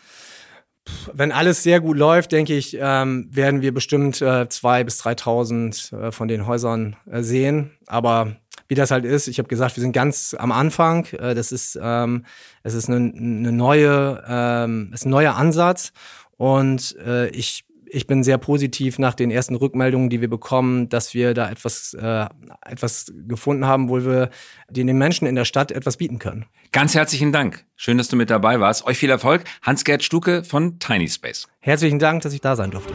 Wenn 1.12 1.32
alles 1.32 1.62
sehr 1.62 1.80
gut 1.80 1.96
läuft, 1.96 2.32
denke 2.32 2.56
ich, 2.56 2.76
ähm, 2.80 3.28
werden 3.30 3.62
wir 3.62 3.72
bestimmt 3.72 4.20
äh, 4.22 4.48
zwei 4.48 4.82
bis 4.84 5.00
3.000 5.02 5.96
äh, 5.96 6.12
von 6.12 6.28
den 6.28 6.46
Häusern 6.46 6.96
äh, 7.10 7.22
sehen. 7.22 7.72
Aber 7.86 8.36
wie 8.68 8.74
das 8.74 8.90
halt 8.90 9.04
ist, 9.04 9.28
ich 9.28 9.38
habe 9.38 9.48
gesagt, 9.48 9.76
wir 9.76 9.82
sind 9.82 9.92
ganz 9.92 10.34
am 10.38 10.52
Anfang. 10.52 11.06
Äh, 11.06 11.34
das 11.34 11.52
ist, 11.52 11.78
ähm, 11.80 12.24
es 12.62 12.74
ist 12.74 12.88
eine 12.88 13.52
neue, 13.52 14.22
ähm, 14.26 14.90
ist 14.92 15.06
ein 15.06 15.10
neuer 15.10 15.36
Ansatz. 15.36 15.92
Und 16.36 16.96
äh, 17.04 17.28
ich 17.28 17.64
ich 17.92 18.06
bin 18.06 18.22
sehr 18.22 18.38
positiv 18.38 18.98
nach 18.98 19.14
den 19.14 19.30
ersten 19.30 19.56
Rückmeldungen, 19.56 20.10
die 20.10 20.20
wir 20.20 20.30
bekommen, 20.30 20.88
dass 20.88 21.12
wir 21.14 21.34
da 21.34 21.50
etwas, 21.50 21.94
äh, 21.94 22.26
etwas 22.64 23.12
gefunden 23.26 23.66
haben, 23.66 23.88
wo 23.88 24.04
wir 24.04 24.30
den 24.70 24.86
Menschen 24.96 25.26
in 25.26 25.34
der 25.34 25.44
Stadt 25.44 25.72
etwas 25.72 25.96
bieten 25.96 26.18
können. 26.18 26.46
Ganz 26.72 26.94
herzlichen 26.94 27.32
Dank. 27.32 27.64
Schön, 27.76 27.98
dass 27.98 28.08
du 28.08 28.16
mit 28.16 28.30
dabei 28.30 28.60
warst. 28.60 28.86
Euch 28.86 28.98
viel 28.98 29.10
Erfolg. 29.10 29.44
Hans-Gerd 29.62 30.04
Stuke 30.04 30.44
von 30.44 30.78
Tiny 30.78 31.08
Space. 31.08 31.48
Herzlichen 31.58 31.98
Dank, 31.98 32.22
dass 32.22 32.32
ich 32.32 32.40
da 32.40 32.54
sein 32.54 32.70
durfte. 32.70 32.92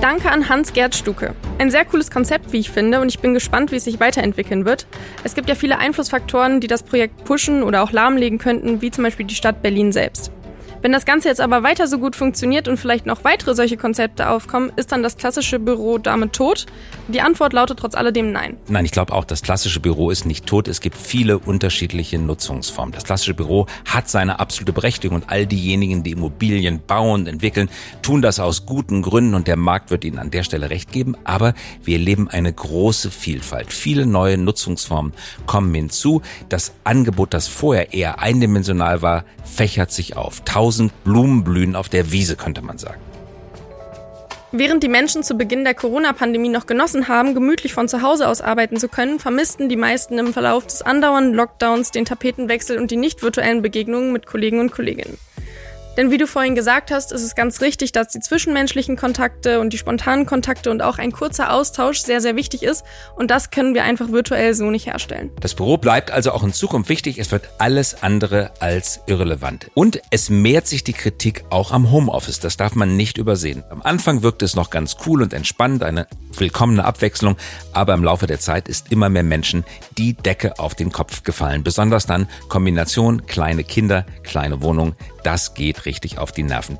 Danke 0.00 0.30
an 0.30 0.48
Hans-Gerd 0.48 0.94
Stuke. 0.96 1.34
Ein 1.58 1.70
sehr 1.70 1.84
cooles 1.84 2.10
Konzept, 2.10 2.52
wie 2.52 2.58
ich 2.58 2.70
finde, 2.70 3.00
und 3.00 3.08
ich 3.08 3.20
bin 3.20 3.34
gespannt, 3.34 3.70
wie 3.70 3.76
es 3.76 3.84
sich 3.84 4.00
weiterentwickeln 4.00 4.64
wird. 4.64 4.86
Es 5.22 5.34
gibt 5.34 5.48
ja 5.48 5.54
viele 5.54 5.78
Einflussfaktoren, 5.78 6.60
die 6.60 6.66
das 6.66 6.82
Projekt 6.82 7.24
pushen 7.24 7.62
oder 7.62 7.82
auch 7.82 7.92
lahmlegen 7.92 8.38
könnten, 8.38 8.82
wie 8.82 8.90
zum 8.90 9.04
Beispiel 9.04 9.26
die 9.26 9.36
Stadt 9.36 9.62
Berlin 9.62 9.92
selbst. 9.92 10.32
Wenn 10.82 10.90
das 10.90 11.04
Ganze 11.04 11.28
jetzt 11.28 11.40
aber 11.40 11.62
weiter 11.62 11.86
so 11.86 11.98
gut 11.98 12.16
funktioniert 12.16 12.66
und 12.66 12.76
vielleicht 12.76 13.06
noch 13.06 13.22
weitere 13.22 13.54
solche 13.54 13.76
Konzepte 13.76 14.28
aufkommen, 14.28 14.72
ist 14.74 14.90
dann 14.90 15.04
das 15.04 15.16
klassische 15.16 15.60
Büro 15.60 15.98
damit 15.98 16.32
tot? 16.32 16.66
Die 17.06 17.20
Antwort 17.20 17.52
lautet 17.52 17.78
trotz 17.78 17.94
alledem 17.94 18.32
nein. 18.32 18.56
Nein, 18.66 18.84
ich 18.84 18.90
glaube 18.90 19.12
auch, 19.12 19.24
das 19.24 19.42
klassische 19.42 19.78
Büro 19.78 20.10
ist 20.10 20.26
nicht 20.26 20.44
tot. 20.44 20.66
Es 20.66 20.80
gibt 20.80 20.96
viele 20.96 21.38
unterschiedliche 21.38 22.18
Nutzungsformen. 22.18 22.92
Das 22.92 23.04
klassische 23.04 23.34
Büro 23.34 23.66
hat 23.84 24.10
seine 24.10 24.40
absolute 24.40 24.72
Berechtigung 24.72 25.18
und 25.18 25.30
all 25.30 25.46
diejenigen, 25.46 26.02
die 26.02 26.10
Immobilien 26.10 26.82
bauen 26.84 27.28
entwickeln, 27.28 27.70
tun 28.02 28.20
das 28.20 28.40
aus 28.40 28.66
guten 28.66 29.02
Gründen 29.02 29.34
und 29.34 29.46
der 29.46 29.56
Markt 29.56 29.92
wird 29.92 30.04
ihnen 30.04 30.18
an 30.18 30.32
der 30.32 30.42
Stelle 30.42 30.68
recht 30.68 30.90
geben. 30.90 31.16
Aber 31.22 31.54
wir 31.84 31.98
erleben 31.98 32.26
eine 32.28 32.52
große 32.52 33.12
Vielfalt. 33.12 33.72
Viele 33.72 34.04
neue 34.04 34.36
Nutzungsformen 34.36 35.12
kommen 35.46 35.72
hinzu. 35.72 36.22
Das 36.48 36.72
Angebot, 36.82 37.34
das 37.34 37.46
vorher 37.46 37.94
eher 37.94 38.18
eindimensional 38.18 39.00
war, 39.00 39.24
fächert 39.44 39.92
sich 39.92 40.16
auf. 40.16 40.40
Tausend 40.44 40.71
Blumen 41.04 41.44
blühen 41.44 41.76
auf 41.76 41.88
der 41.88 42.12
Wiese, 42.12 42.36
könnte 42.36 42.62
man 42.62 42.78
sagen. 42.78 43.00
Während 44.54 44.82
die 44.82 44.88
Menschen 44.88 45.22
zu 45.22 45.34
Beginn 45.34 45.64
der 45.64 45.72
Corona-Pandemie 45.72 46.50
noch 46.50 46.66
genossen 46.66 47.08
haben, 47.08 47.32
gemütlich 47.32 47.72
von 47.72 47.88
zu 47.88 48.02
Hause 48.02 48.28
aus 48.28 48.42
arbeiten 48.42 48.76
zu 48.76 48.88
können, 48.88 49.18
vermissten 49.18 49.70
die 49.70 49.76
meisten 49.76 50.18
im 50.18 50.34
Verlauf 50.34 50.66
des 50.66 50.82
andauernden 50.82 51.32
Lockdowns 51.32 51.90
den 51.90 52.04
Tapetenwechsel 52.04 52.78
und 52.78 52.90
die 52.90 52.98
nicht 52.98 53.22
virtuellen 53.22 53.62
Begegnungen 53.62 54.12
mit 54.12 54.26
Kollegen 54.26 54.60
und 54.60 54.70
Kolleginnen. 54.70 55.16
Denn 55.96 56.10
wie 56.10 56.16
du 56.16 56.26
vorhin 56.26 56.54
gesagt 56.54 56.90
hast, 56.90 57.12
ist 57.12 57.22
es 57.22 57.34
ganz 57.34 57.60
richtig, 57.60 57.92
dass 57.92 58.08
die 58.08 58.20
zwischenmenschlichen 58.20 58.96
Kontakte 58.96 59.60
und 59.60 59.74
die 59.74 59.78
spontanen 59.78 60.24
Kontakte 60.24 60.70
und 60.70 60.80
auch 60.80 60.96
ein 60.96 61.12
kurzer 61.12 61.52
Austausch 61.52 61.98
sehr, 61.98 62.22
sehr 62.22 62.34
wichtig 62.34 62.62
ist. 62.62 62.82
Und 63.14 63.30
das 63.30 63.50
können 63.50 63.74
wir 63.74 63.84
einfach 63.84 64.10
virtuell 64.10 64.54
so 64.54 64.70
nicht 64.70 64.86
herstellen. 64.86 65.30
Das 65.40 65.54
Büro 65.54 65.76
bleibt 65.76 66.10
also 66.10 66.32
auch 66.32 66.44
in 66.44 66.54
Zukunft 66.54 66.88
wichtig. 66.88 67.18
Es 67.18 67.30
wird 67.30 67.50
alles 67.58 68.02
andere 68.02 68.52
als 68.58 69.00
irrelevant. 69.06 69.70
Und 69.74 70.00
es 70.10 70.30
mehrt 70.30 70.66
sich 70.66 70.82
die 70.82 70.94
Kritik 70.94 71.44
auch 71.50 71.72
am 71.72 71.90
Homeoffice. 71.90 72.40
Das 72.40 72.56
darf 72.56 72.74
man 72.74 72.96
nicht 72.96 73.18
übersehen. 73.18 73.62
Am 73.68 73.82
Anfang 73.82 74.22
wirkt 74.22 74.42
es 74.42 74.56
noch 74.56 74.70
ganz 74.70 74.96
cool 75.06 75.20
und 75.20 75.34
entspannt, 75.34 75.82
eine 75.82 76.06
willkommene 76.38 76.86
Abwechslung. 76.86 77.36
Aber 77.74 77.92
im 77.92 78.02
Laufe 78.02 78.26
der 78.26 78.40
Zeit 78.40 78.66
ist 78.66 78.90
immer 78.90 79.10
mehr 79.10 79.24
Menschen 79.24 79.64
die 79.98 80.14
Decke 80.14 80.58
auf 80.58 80.74
den 80.74 80.90
Kopf 80.90 81.22
gefallen. 81.22 81.62
Besonders 81.62 82.06
dann 82.06 82.28
Kombination 82.48 83.26
kleine 83.26 83.62
Kinder, 83.62 84.06
kleine 84.22 84.62
Wohnung. 84.62 84.94
Das 85.22 85.54
geht 85.54 85.86
richtig 85.86 86.18
auf 86.18 86.32
die 86.32 86.42
Nerven. 86.42 86.78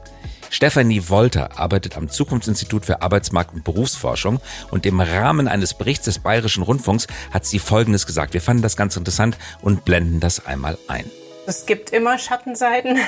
Stefanie 0.51 1.09
Wolter 1.09 1.59
arbeitet 1.59 1.97
am 1.97 2.11
Zukunftsinstitut 2.11 2.85
für 2.85 3.01
Arbeitsmarkt 3.01 3.55
und 3.55 3.65
Berufsforschung 3.65 4.39
und 4.71 4.85
im 4.85 5.01
Rahmen 5.01 5.49
eines 5.49 5.73
Berichts 5.73 6.05
des 6.05 6.19
Bayerischen 6.19 6.63
Rundfunks 6.63 7.07
hat 7.33 7.47
sie 7.47 7.59
Folgendes 7.59 8.07
gesagt. 8.07 8.35
Wir 8.35 8.43
fanden 8.43 8.63
das 8.63 8.77
ganz 8.77 8.97
interessant 8.97 9.39
und 9.63 9.87
blenden 9.87 10.21
das 10.21 10.45
einmal 10.45 10.77
ein. 10.89 11.11
Es 11.47 11.65
gibt 11.65 11.91
immer 11.91 12.19
Schattenseiten. 12.19 12.99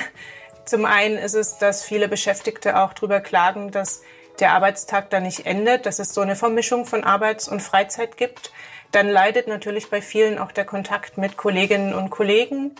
Zum 0.65 0.87
einen 0.87 1.19
ist 1.19 1.35
es, 1.35 1.59
dass 1.59 1.85
viele 1.85 2.09
Beschäftigte 2.09 2.79
auch 2.81 2.95
darüber 2.95 3.21
klagen, 3.21 3.71
dass 3.71 4.01
der 4.41 4.53
Arbeitstag 4.53 5.11
da 5.11 5.21
nicht 5.21 5.45
endet, 5.47 5.85
dass 5.85 5.99
es 5.99 6.15
so 6.15 6.23
eine 6.23 6.37
Vermischung 6.37 6.87
von 6.87 7.05
Arbeits- 7.05 7.47
und 7.47 7.61
Freizeit 7.61 8.17
gibt. 8.17 8.53
Dann 8.91 9.09
leidet 9.09 9.49
natürlich 9.49 9.91
bei 9.91 10.01
vielen 10.01 10.39
auch 10.39 10.51
der 10.51 10.65
Kontakt 10.65 11.19
mit 11.19 11.37
Kolleginnen 11.37 11.93
und 11.93 12.11
Kollegen. 12.11 12.73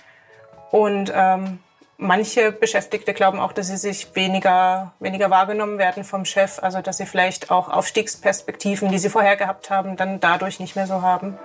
Und 0.71 1.13
ähm, 1.15 1.59
Manche 1.97 2.51
Beschäftigte 2.51 3.15
glauben 3.15 3.39
auch, 3.39 3.53
dass 3.53 3.69
sie 3.69 3.77
sich 3.77 4.15
weniger, 4.15 4.95
weniger 4.99 5.31
wahrgenommen 5.31 5.79
werden 5.79 6.03
vom 6.03 6.25
Chef, 6.25 6.59
also 6.61 6.81
dass 6.81 6.97
sie 6.97 7.07
vielleicht 7.07 7.51
auch 7.51 7.69
Aufstiegsperspektiven, 7.69 8.91
die 8.91 8.99
sie 8.99 9.09
vorher 9.09 9.37
gehabt 9.37 9.71
haben, 9.71 9.97
dann 9.97 10.19
dadurch 10.19 10.59
nicht 10.59 10.75
mehr 10.75 10.87
so 10.87 11.03
haben. 11.03 11.39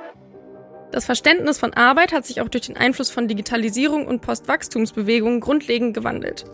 Das 0.91 1.05
Verständnis 1.05 1.59
von 1.59 1.75
Arbeit 1.75 2.13
hat 2.13 2.25
sich 2.25 2.41
auch 2.41 2.47
durch 2.47 2.65
den 2.65 2.75
Einfluss 2.75 3.11
von 3.11 3.27
Digitalisierung 3.27 4.07
und 4.07 4.21
Postwachstumsbewegungen 4.21 5.39
grundlegend 5.39 5.93
gewandelt. 5.93 6.45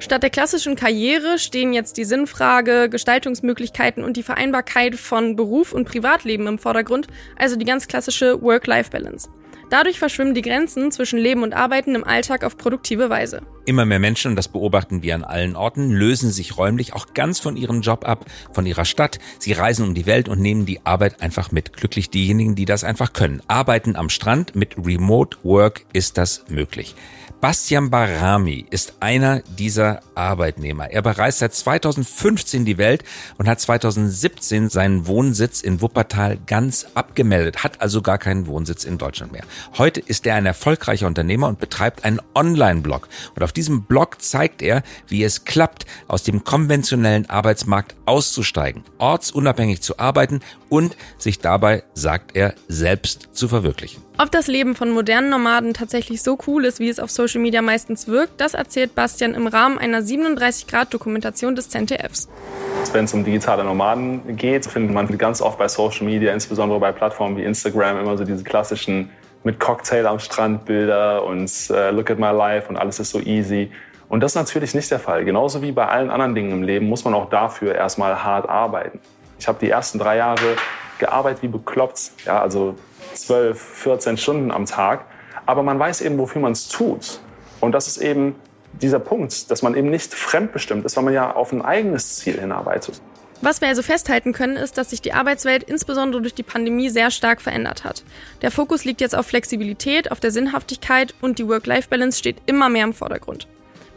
Statt 0.00 0.24
der 0.24 0.30
klassischen 0.30 0.74
Karriere 0.74 1.38
stehen 1.38 1.72
jetzt 1.72 1.96
die 1.96 2.04
Sinnfrage, 2.04 2.88
Gestaltungsmöglichkeiten 2.88 4.02
und 4.02 4.16
die 4.16 4.24
Vereinbarkeit 4.24 4.96
von 4.96 5.36
Beruf 5.36 5.72
und 5.72 5.84
Privatleben 5.84 6.48
im 6.48 6.58
Vordergrund, 6.58 7.06
also 7.38 7.54
die 7.54 7.64
ganz 7.64 7.86
klassische 7.86 8.42
Work-Life-Balance. 8.42 9.28
Dadurch 9.70 9.98
verschwimmen 9.98 10.34
die 10.34 10.42
Grenzen 10.42 10.92
zwischen 10.92 11.18
Leben 11.18 11.42
und 11.42 11.54
Arbeiten 11.54 11.94
im 11.94 12.04
Alltag 12.04 12.44
auf 12.44 12.56
produktive 12.56 13.10
Weise. 13.10 13.42
Immer 13.64 13.84
mehr 13.84 13.98
Menschen, 13.98 14.32
und 14.32 14.36
das 14.36 14.48
beobachten 14.48 15.02
wir 15.02 15.14
an 15.14 15.24
allen 15.24 15.56
Orten, 15.56 15.90
lösen 15.90 16.30
sich 16.30 16.56
räumlich 16.56 16.92
auch 16.92 17.14
ganz 17.14 17.40
von 17.40 17.56
ihrem 17.56 17.80
Job 17.80 18.06
ab, 18.06 18.26
von 18.52 18.66
ihrer 18.66 18.84
Stadt. 18.84 19.18
Sie 19.38 19.52
reisen 19.52 19.86
um 19.86 19.94
die 19.94 20.06
Welt 20.06 20.28
und 20.28 20.40
nehmen 20.40 20.66
die 20.66 20.84
Arbeit 20.84 21.22
einfach 21.22 21.50
mit. 21.52 21.72
Glücklich 21.72 22.10
diejenigen, 22.10 22.54
die 22.54 22.66
das 22.66 22.84
einfach 22.84 23.12
können. 23.12 23.42
Arbeiten 23.48 23.96
am 23.96 24.10
Strand 24.10 24.54
mit 24.54 24.76
Remote 24.76 25.38
Work 25.42 25.82
ist 25.92 26.18
das 26.18 26.44
möglich. 26.48 26.94
Bastian 27.44 27.90
Barami 27.90 28.64
ist 28.70 28.94
einer 29.00 29.40
dieser 29.40 30.00
Arbeitnehmer. 30.14 30.90
Er 30.90 31.02
bereist 31.02 31.40
seit 31.40 31.54
2015 31.54 32.64
die 32.64 32.78
Welt 32.78 33.04
und 33.36 33.48
hat 33.48 33.60
2017 33.60 34.70
seinen 34.70 35.06
Wohnsitz 35.06 35.60
in 35.60 35.82
Wuppertal 35.82 36.38
ganz 36.46 36.86
abgemeldet, 36.94 37.62
hat 37.62 37.82
also 37.82 38.00
gar 38.00 38.16
keinen 38.16 38.46
Wohnsitz 38.46 38.84
in 38.84 38.96
Deutschland 38.96 39.32
mehr. 39.32 39.44
Heute 39.76 40.00
ist 40.00 40.26
er 40.26 40.36
ein 40.36 40.46
erfolgreicher 40.46 41.06
Unternehmer 41.06 41.48
und 41.48 41.58
betreibt 41.58 42.06
einen 42.06 42.22
Online-Blog. 42.34 43.10
Und 43.36 43.42
auf 43.42 43.52
diesem 43.52 43.82
Blog 43.82 44.22
zeigt 44.22 44.62
er, 44.62 44.82
wie 45.08 45.22
es 45.22 45.44
klappt, 45.44 45.84
aus 46.08 46.22
dem 46.22 46.44
konventionellen 46.44 47.28
Arbeitsmarkt 47.28 47.94
auszusteigen, 48.06 48.84
ortsunabhängig 48.96 49.82
zu 49.82 49.98
arbeiten 49.98 50.40
und 50.70 50.96
sich 51.18 51.40
dabei, 51.40 51.84
sagt 51.92 52.34
er, 52.34 52.54
selbst 52.68 53.28
zu 53.32 53.48
verwirklichen. 53.48 54.02
Ob 54.16 54.30
das 54.30 54.46
Leben 54.46 54.76
von 54.76 54.90
modernen 54.90 55.28
Nomaden 55.30 55.74
tatsächlich 55.74 56.22
so 56.22 56.38
cool 56.46 56.64
ist, 56.64 56.78
wie 56.78 56.88
es 56.88 57.00
auf 57.00 57.10
Social 57.10 57.33
Media 57.40 57.62
meistens 57.62 58.08
wirkt, 58.08 58.40
das 58.40 58.54
erzählt 58.54 58.94
Bastian 58.94 59.34
im 59.34 59.46
Rahmen 59.46 59.78
einer 59.78 60.00
37-Grad-Dokumentation 60.00 61.54
des 61.54 61.68
ZDFs. 61.68 62.28
Wenn 62.92 63.04
es 63.04 63.14
um 63.14 63.24
digitale 63.24 63.64
Nomaden 63.64 64.36
geht, 64.36 64.66
findet 64.66 64.92
man 64.92 65.18
ganz 65.18 65.40
oft 65.40 65.58
bei 65.58 65.68
Social 65.68 66.06
Media, 66.06 66.32
insbesondere 66.32 66.78
bei 66.80 66.92
Plattformen 66.92 67.36
wie 67.36 67.44
Instagram, 67.44 67.98
immer 67.98 68.16
so 68.16 68.24
diese 68.24 68.44
klassischen 68.44 69.10
mit 69.44 69.60
Cocktail 69.60 70.06
am 70.06 70.18
Strand 70.18 70.64
Bilder 70.64 71.24
und 71.24 71.50
uh, 71.70 71.90
Look 71.94 72.10
at 72.10 72.18
my 72.18 72.30
life 72.30 72.68
und 72.68 72.76
alles 72.76 72.98
ist 72.98 73.10
so 73.10 73.20
easy. 73.20 73.70
Und 74.08 74.20
das 74.20 74.32
ist 74.32 74.36
natürlich 74.36 74.74
nicht 74.74 74.90
der 74.90 74.98
Fall. 74.98 75.24
Genauso 75.24 75.62
wie 75.62 75.72
bei 75.72 75.86
allen 75.86 76.10
anderen 76.10 76.34
Dingen 76.34 76.52
im 76.52 76.62
Leben 76.62 76.88
muss 76.88 77.04
man 77.04 77.14
auch 77.14 77.28
dafür 77.30 77.74
erstmal 77.74 78.22
hart 78.22 78.48
arbeiten. 78.48 79.00
Ich 79.38 79.48
habe 79.48 79.58
die 79.60 79.70
ersten 79.70 79.98
drei 79.98 80.16
Jahre 80.16 80.56
gearbeitet 80.98 81.42
wie 81.42 81.48
bekloppt. 81.48 82.12
Ja, 82.24 82.40
also 82.40 82.76
12, 83.14 83.60
14 83.60 84.16
Stunden 84.16 84.50
am 84.50 84.66
Tag. 84.66 85.04
Aber 85.46 85.62
man 85.62 85.78
weiß 85.78 86.00
eben, 86.02 86.18
wofür 86.18 86.40
man 86.40 86.52
es 86.52 86.68
tut. 86.68 87.20
Und 87.64 87.72
das 87.72 87.88
ist 87.88 87.98
eben 87.98 88.34
dieser 88.80 88.98
Punkt, 88.98 89.50
dass 89.50 89.62
man 89.62 89.74
eben 89.74 89.90
nicht 89.90 90.14
fremdbestimmt 90.14 90.84
ist, 90.84 90.96
weil 90.96 91.04
man 91.04 91.14
ja 91.14 91.34
auf 91.34 91.52
ein 91.52 91.62
eigenes 91.62 92.16
Ziel 92.16 92.40
hinarbeitet. 92.40 93.00
Was 93.40 93.60
wir 93.60 93.68
also 93.68 93.82
festhalten 93.82 94.32
können, 94.32 94.56
ist, 94.56 94.78
dass 94.78 94.90
sich 94.90 95.02
die 95.02 95.12
Arbeitswelt 95.12 95.64
insbesondere 95.64 96.22
durch 96.22 96.34
die 96.34 96.42
Pandemie 96.42 96.88
sehr 96.88 97.10
stark 97.10 97.42
verändert 97.42 97.84
hat. 97.84 98.02
Der 98.42 98.50
Fokus 98.50 98.84
liegt 98.84 99.00
jetzt 99.00 99.14
auf 99.14 99.26
Flexibilität, 99.26 100.10
auf 100.10 100.20
der 100.20 100.30
Sinnhaftigkeit 100.30 101.14
und 101.20 101.38
die 101.38 101.46
Work-Life-Balance 101.46 102.18
steht 102.18 102.36
immer 102.46 102.68
mehr 102.68 102.84
im 102.84 102.94
Vordergrund. 102.94 103.46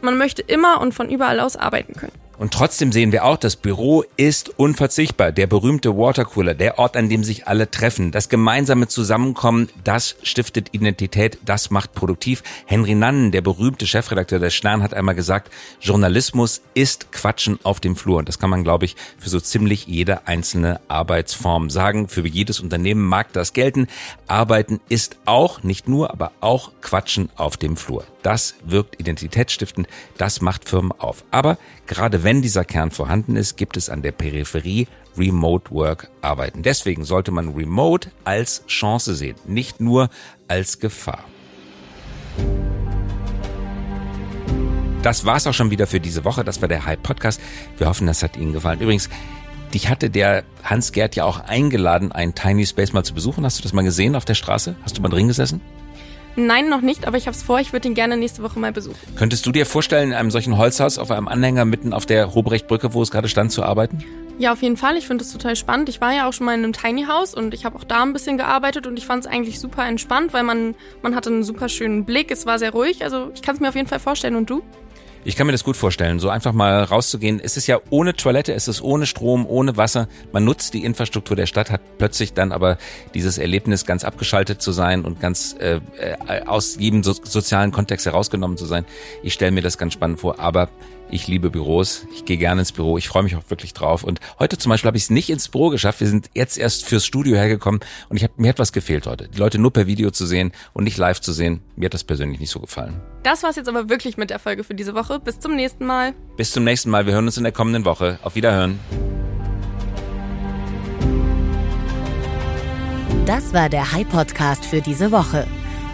Man 0.00 0.18
möchte 0.18 0.42
immer 0.42 0.80
und 0.80 0.92
von 0.92 1.08
überall 1.08 1.40
aus 1.40 1.56
arbeiten 1.56 1.94
können. 1.94 2.12
Und 2.38 2.54
trotzdem 2.54 2.92
sehen 2.92 3.10
wir 3.10 3.24
auch, 3.24 3.36
das 3.36 3.56
Büro 3.56 4.04
ist 4.16 4.56
unverzichtbar. 4.58 5.32
Der 5.32 5.48
berühmte 5.48 5.96
Watercooler, 5.96 6.54
der 6.54 6.78
Ort, 6.78 6.96
an 6.96 7.08
dem 7.08 7.24
sich 7.24 7.48
alle 7.48 7.68
treffen. 7.68 8.12
Das 8.12 8.28
gemeinsame 8.28 8.86
Zusammenkommen, 8.86 9.68
das 9.82 10.14
stiftet 10.22 10.68
Identität, 10.72 11.38
das 11.44 11.70
macht 11.70 11.94
produktiv. 11.94 12.44
Henry 12.66 12.94
Nannen, 12.94 13.32
der 13.32 13.40
berühmte 13.40 13.88
Chefredakteur 13.88 14.38
der 14.38 14.50
Stern, 14.50 14.84
hat 14.84 14.94
einmal 14.94 15.16
gesagt, 15.16 15.50
Journalismus 15.80 16.62
ist 16.74 17.10
Quatschen 17.10 17.58
auf 17.64 17.80
dem 17.80 17.96
Flur. 17.96 18.18
Und 18.18 18.28
das 18.28 18.38
kann 18.38 18.50
man, 18.50 18.62
glaube 18.62 18.84
ich, 18.84 18.94
für 19.18 19.30
so 19.30 19.40
ziemlich 19.40 19.88
jede 19.88 20.28
einzelne 20.28 20.80
Arbeitsform 20.86 21.70
sagen. 21.70 22.06
Für 22.06 22.24
jedes 22.24 22.60
Unternehmen 22.60 23.02
mag 23.02 23.32
das 23.32 23.52
gelten. 23.52 23.88
Arbeiten 24.28 24.78
ist 24.88 25.16
auch, 25.24 25.64
nicht 25.64 25.88
nur, 25.88 26.12
aber 26.12 26.30
auch 26.40 26.70
Quatschen 26.82 27.30
auf 27.34 27.56
dem 27.56 27.76
Flur. 27.76 28.04
Das 28.22 28.56
wirkt 28.64 29.00
identitätsstiftend, 29.00 29.88
das 30.18 30.40
macht 30.40 30.68
Firmen 30.68 30.92
auf. 30.92 31.24
Aber 31.30 31.56
gerade 31.86 32.24
wenn 32.24 32.27
dieser 32.42 32.62
Kern 32.62 32.90
vorhanden 32.90 33.36
ist, 33.36 33.56
gibt 33.56 33.78
es 33.78 33.88
an 33.88 34.02
der 34.02 34.12
Peripherie 34.12 34.86
Remote 35.16 35.70
Work 35.70 36.10
Arbeiten. 36.20 36.62
Deswegen 36.62 37.04
sollte 37.04 37.30
man 37.30 37.54
Remote 37.54 38.10
als 38.24 38.66
Chance 38.66 39.14
sehen, 39.14 39.36
nicht 39.46 39.80
nur 39.80 40.10
als 40.46 40.78
Gefahr. 40.78 41.24
Das 45.02 45.24
war's 45.24 45.46
auch 45.46 45.54
schon 45.54 45.70
wieder 45.70 45.86
für 45.86 46.00
diese 46.00 46.22
Woche. 46.26 46.44
Das 46.44 46.60
war 46.60 46.68
der 46.68 46.84
Hype 46.84 47.02
Podcast. 47.02 47.40
Wir 47.78 47.88
hoffen, 47.88 48.06
das 48.06 48.22
hat 48.22 48.36
Ihnen 48.36 48.52
gefallen. 48.52 48.80
Übrigens, 48.80 49.08
dich 49.72 49.88
hatte 49.88 50.10
der 50.10 50.44
Hans 50.62 50.92
Gerd 50.92 51.16
ja 51.16 51.24
auch 51.24 51.40
eingeladen, 51.40 52.12
einen 52.12 52.34
Tiny 52.34 52.66
Space 52.66 52.92
mal 52.92 53.04
zu 53.04 53.14
besuchen. 53.14 53.42
Hast 53.46 53.58
du 53.58 53.62
das 53.62 53.72
mal 53.72 53.84
gesehen 53.84 54.14
auf 54.14 54.26
der 54.26 54.34
Straße? 54.34 54.76
Hast 54.82 54.98
du 54.98 55.00
mal 55.00 55.08
drin 55.08 55.28
gesessen? 55.28 55.62
Nein, 56.38 56.68
noch 56.68 56.82
nicht, 56.82 57.04
aber 57.08 57.16
ich 57.16 57.26
habe 57.26 57.36
es 57.36 57.42
vor, 57.42 57.58
ich 57.58 57.72
würde 57.72 57.88
ihn 57.88 57.94
gerne 57.94 58.16
nächste 58.16 58.44
Woche 58.44 58.60
mal 58.60 58.70
besuchen. 58.70 58.96
Könntest 59.16 59.44
du 59.44 59.50
dir 59.50 59.66
vorstellen, 59.66 60.10
in 60.10 60.14
einem 60.14 60.30
solchen 60.30 60.56
Holzhaus 60.56 60.96
auf 60.96 61.10
einem 61.10 61.26
Anhänger 61.26 61.64
mitten 61.64 61.92
auf 61.92 62.06
der 62.06 62.32
Hobrechtbrücke, 62.32 62.94
wo 62.94 63.02
es 63.02 63.10
gerade 63.10 63.28
stand, 63.28 63.50
zu 63.50 63.64
arbeiten? 63.64 64.04
Ja, 64.38 64.52
auf 64.52 64.62
jeden 64.62 64.76
Fall. 64.76 64.96
Ich 64.96 65.08
finde 65.08 65.24
das 65.24 65.32
total 65.32 65.56
spannend. 65.56 65.88
Ich 65.88 66.00
war 66.00 66.14
ja 66.14 66.28
auch 66.28 66.32
schon 66.32 66.46
mal 66.46 66.54
in 66.54 66.62
einem 66.62 66.72
Tiny 66.72 67.06
House 67.06 67.34
und 67.34 67.54
ich 67.54 67.64
habe 67.64 67.76
auch 67.76 67.82
da 67.82 68.04
ein 68.04 68.12
bisschen 68.12 68.36
gearbeitet 68.36 68.86
und 68.86 68.96
ich 68.96 69.04
fand 69.04 69.26
es 69.26 69.30
eigentlich 69.30 69.58
super 69.58 69.84
entspannt, 69.84 70.32
weil 70.32 70.44
man, 70.44 70.76
man 71.02 71.16
hatte 71.16 71.28
einen 71.28 71.42
super 71.42 71.68
schönen 71.68 72.04
Blick. 72.04 72.30
Es 72.30 72.46
war 72.46 72.60
sehr 72.60 72.70
ruhig. 72.70 73.02
Also 73.02 73.32
ich 73.34 73.42
kann 73.42 73.56
es 73.56 73.60
mir 73.60 73.68
auf 73.68 73.74
jeden 73.74 73.88
Fall 73.88 73.98
vorstellen. 73.98 74.36
Und 74.36 74.48
du? 74.48 74.62
Ich 75.24 75.36
kann 75.36 75.46
mir 75.46 75.52
das 75.52 75.64
gut 75.64 75.76
vorstellen, 75.76 76.20
so 76.20 76.30
einfach 76.30 76.52
mal 76.52 76.84
rauszugehen. 76.84 77.40
Es 77.42 77.56
ist 77.56 77.66
ja 77.66 77.80
ohne 77.90 78.14
Toilette, 78.14 78.54
es 78.54 78.68
ist 78.68 78.80
ohne 78.80 79.06
Strom, 79.06 79.46
ohne 79.46 79.76
Wasser. 79.76 80.08
Man 80.32 80.44
nutzt 80.44 80.74
die 80.74 80.84
Infrastruktur 80.84 81.36
der 81.36 81.46
Stadt, 81.46 81.70
hat 81.70 81.80
plötzlich 81.98 82.32
dann 82.32 82.52
aber 82.52 82.78
dieses 83.14 83.38
Erlebnis, 83.38 83.84
ganz 83.84 84.04
abgeschaltet 84.04 84.62
zu 84.62 84.72
sein 84.72 85.04
und 85.04 85.20
ganz 85.20 85.54
äh, 85.58 85.80
äh 85.98 86.44
aus 86.46 86.76
jedem 86.78 87.02
so 87.02 87.12
sozialen 87.12 87.72
Kontext 87.72 88.06
herausgenommen 88.06 88.56
zu 88.56 88.64
sein. 88.64 88.84
Ich 89.22 89.34
stelle 89.34 89.50
mir 89.50 89.62
das 89.62 89.76
ganz 89.76 89.92
spannend 89.92 90.20
vor, 90.20 90.38
aber 90.38 90.70
ich 91.10 91.26
liebe 91.26 91.50
Büros. 91.50 92.06
Ich 92.14 92.24
gehe 92.24 92.36
gerne 92.36 92.60
ins 92.60 92.72
Büro. 92.72 92.98
Ich 92.98 93.08
freue 93.08 93.22
mich 93.22 93.36
auch 93.36 93.48
wirklich 93.48 93.72
drauf. 93.72 94.04
Und 94.04 94.20
heute 94.38 94.58
zum 94.58 94.70
Beispiel 94.70 94.88
habe 94.88 94.96
ich 94.96 95.04
es 95.04 95.10
nicht 95.10 95.30
ins 95.30 95.48
Büro 95.48 95.70
geschafft. 95.70 96.00
Wir 96.00 96.06
sind 96.06 96.30
jetzt 96.34 96.58
erst 96.58 96.84
fürs 96.84 97.06
Studio 97.06 97.36
hergekommen 97.36 97.80
und 98.08 98.16
ich 98.16 98.24
hab, 98.24 98.38
mir 98.38 98.50
hat 98.50 98.58
was 98.58 98.72
gefehlt 98.72 99.06
heute. 99.06 99.28
Die 99.28 99.38
Leute 99.38 99.58
nur 99.58 99.72
per 99.72 99.86
Video 99.86 100.10
zu 100.10 100.26
sehen 100.26 100.52
und 100.72 100.84
nicht 100.84 100.96
live 100.96 101.20
zu 101.20 101.32
sehen. 101.32 101.60
Mir 101.76 101.86
hat 101.86 101.94
das 101.94 102.04
persönlich 102.04 102.40
nicht 102.40 102.50
so 102.50 102.60
gefallen. 102.60 103.00
Das 103.22 103.42
war's 103.42 103.56
jetzt 103.56 103.68
aber 103.68 103.88
wirklich 103.88 104.16
mit 104.16 104.30
der 104.30 104.38
Folge 104.38 104.64
für 104.64 104.74
diese 104.74 104.94
Woche. 104.94 105.18
Bis 105.20 105.40
zum 105.40 105.56
nächsten 105.56 105.86
Mal. 105.86 106.14
Bis 106.36 106.52
zum 106.52 106.64
nächsten 106.64 106.90
Mal. 106.90 107.06
Wir 107.06 107.14
hören 107.14 107.26
uns 107.26 107.36
in 107.36 107.44
der 107.44 107.52
kommenden 107.52 107.84
Woche. 107.84 108.18
Auf 108.22 108.34
Wiederhören. 108.34 108.78
Das 113.26 113.52
war 113.52 113.68
der 113.68 113.92
High 113.92 114.08
Podcast 114.08 114.64
für 114.64 114.80
diese 114.80 115.12
Woche. 115.12 115.46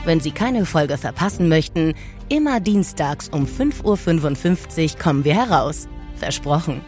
Wenn 0.05 0.21
Sie 0.21 0.33
keine 0.33 0.67
Folge 0.67 0.99
verpassen 0.99 1.49
möchten, 1.49 1.95
Immer 2.35 2.59
dienstags 2.59 3.29
um 3.29 3.47
5.55 3.47 4.95
Uhr 4.95 4.99
kommen 4.99 5.25
wir 5.25 5.37
heraus. 5.37 5.87
Versprochen. 6.17 6.81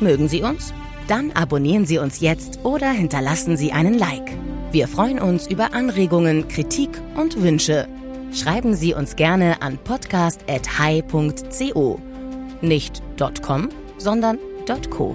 Mögen 0.00 0.26
Sie 0.26 0.42
uns? 0.42 0.74
Dann 1.06 1.30
abonnieren 1.30 1.86
Sie 1.86 1.98
uns 1.98 2.18
jetzt 2.18 2.58
oder 2.64 2.90
hinterlassen 2.90 3.56
Sie 3.56 3.70
einen 3.70 3.94
Like. 3.94 4.36
Wir 4.72 4.88
freuen 4.88 5.20
uns 5.20 5.46
über 5.46 5.74
Anregungen, 5.74 6.48
Kritik 6.48 6.90
und 7.14 7.40
Wünsche. 7.40 7.86
Schreiben 8.34 8.74
Sie 8.74 8.92
uns 8.92 9.14
gerne 9.14 9.62
an 9.62 9.78
podcast.hi.co. 9.78 12.00
Nicht 12.60 13.00
.com, 13.46 13.68
sondern 13.96 14.38
.co. 14.90 15.14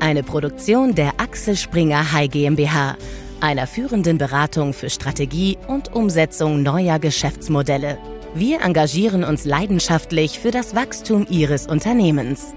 Eine 0.00 0.24
Produktion 0.24 0.96
der 0.96 1.20
Axel 1.20 1.54
Springer 1.54 2.10
High 2.10 2.32
GmbH, 2.32 2.96
einer 3.40 3.68
führenden 3.68 4.18
Beratung 4.18 4.72
für 4.72 4.90
Strategie 4.90 5.56
und 5.68 5.94
Umsetzung 5.94 6.64
neuer 6.64 6.98
Geschäftsmodelle. 6.98 7.96
Wir 8.38 8.60
engagieren 8.60 9.24
uns 9.24 9.44
leidenschaftlich 9.44 10.38
für 10.38 10.52
das 10.52 10.76
Wachstum 10.76 11.26
Ihres 11.28 11.66
Unternehmens. 11.66 12.54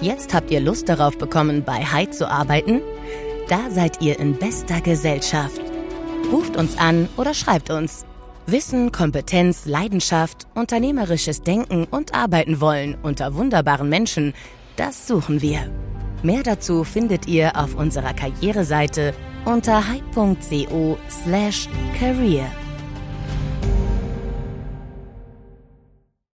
Jetzt 0.00 0.32
habt 0.32 0.50
ihr 0.50 0.58
Lust 0.58 0.88
darauf 0.88 1.18
bekommen, 1.18 1.64
bei 1.64 1.84
Hyde 1.84 2.12
zu 2.12 2.30
arbeiten? 2.30 2.80
Da 3.46 3.68
seid 3.68 4.00
ihr 4.00 4.18
in 4.18 4.38
bester 4.38 4.80
Gesellschaft. 4.80 5.60
Ruft 6.32 6.56
uns 6.56 6.78
an 6.78 7.10
oder 7.18 7.34
schreibt 7.34 7.68
uns. 7.68 8.06
Wissen, 8.46 8.90
Kompetenz, 8.90 9.66
Leidenschaft, 9.66 10.46
unternehmerisches 10.54 11.42
Denken 11.42 11.84
und 11.84 12.14
Arbeiten 12.14 12.62
wollen 12.62 12.96
unter 13.02 13.34
wunderbaren 13.34 13.90
Menschen, 13.90 14.32
das 14.76 15.06
suchen 15.06 15.42
wir. 15.42 15.70
Mehr 16.22 16.42
dazu 16.42 16.84
findet 16.84 17.28
ihr 17.28 17.54
auf 17.54 17.74
unserer 17.74 18.14
Karriereseite 18.14 19.12
unter 19.44 19.86
hype.co 19.86 20.96
slash 21.10 21.68
career. 22.00 22.46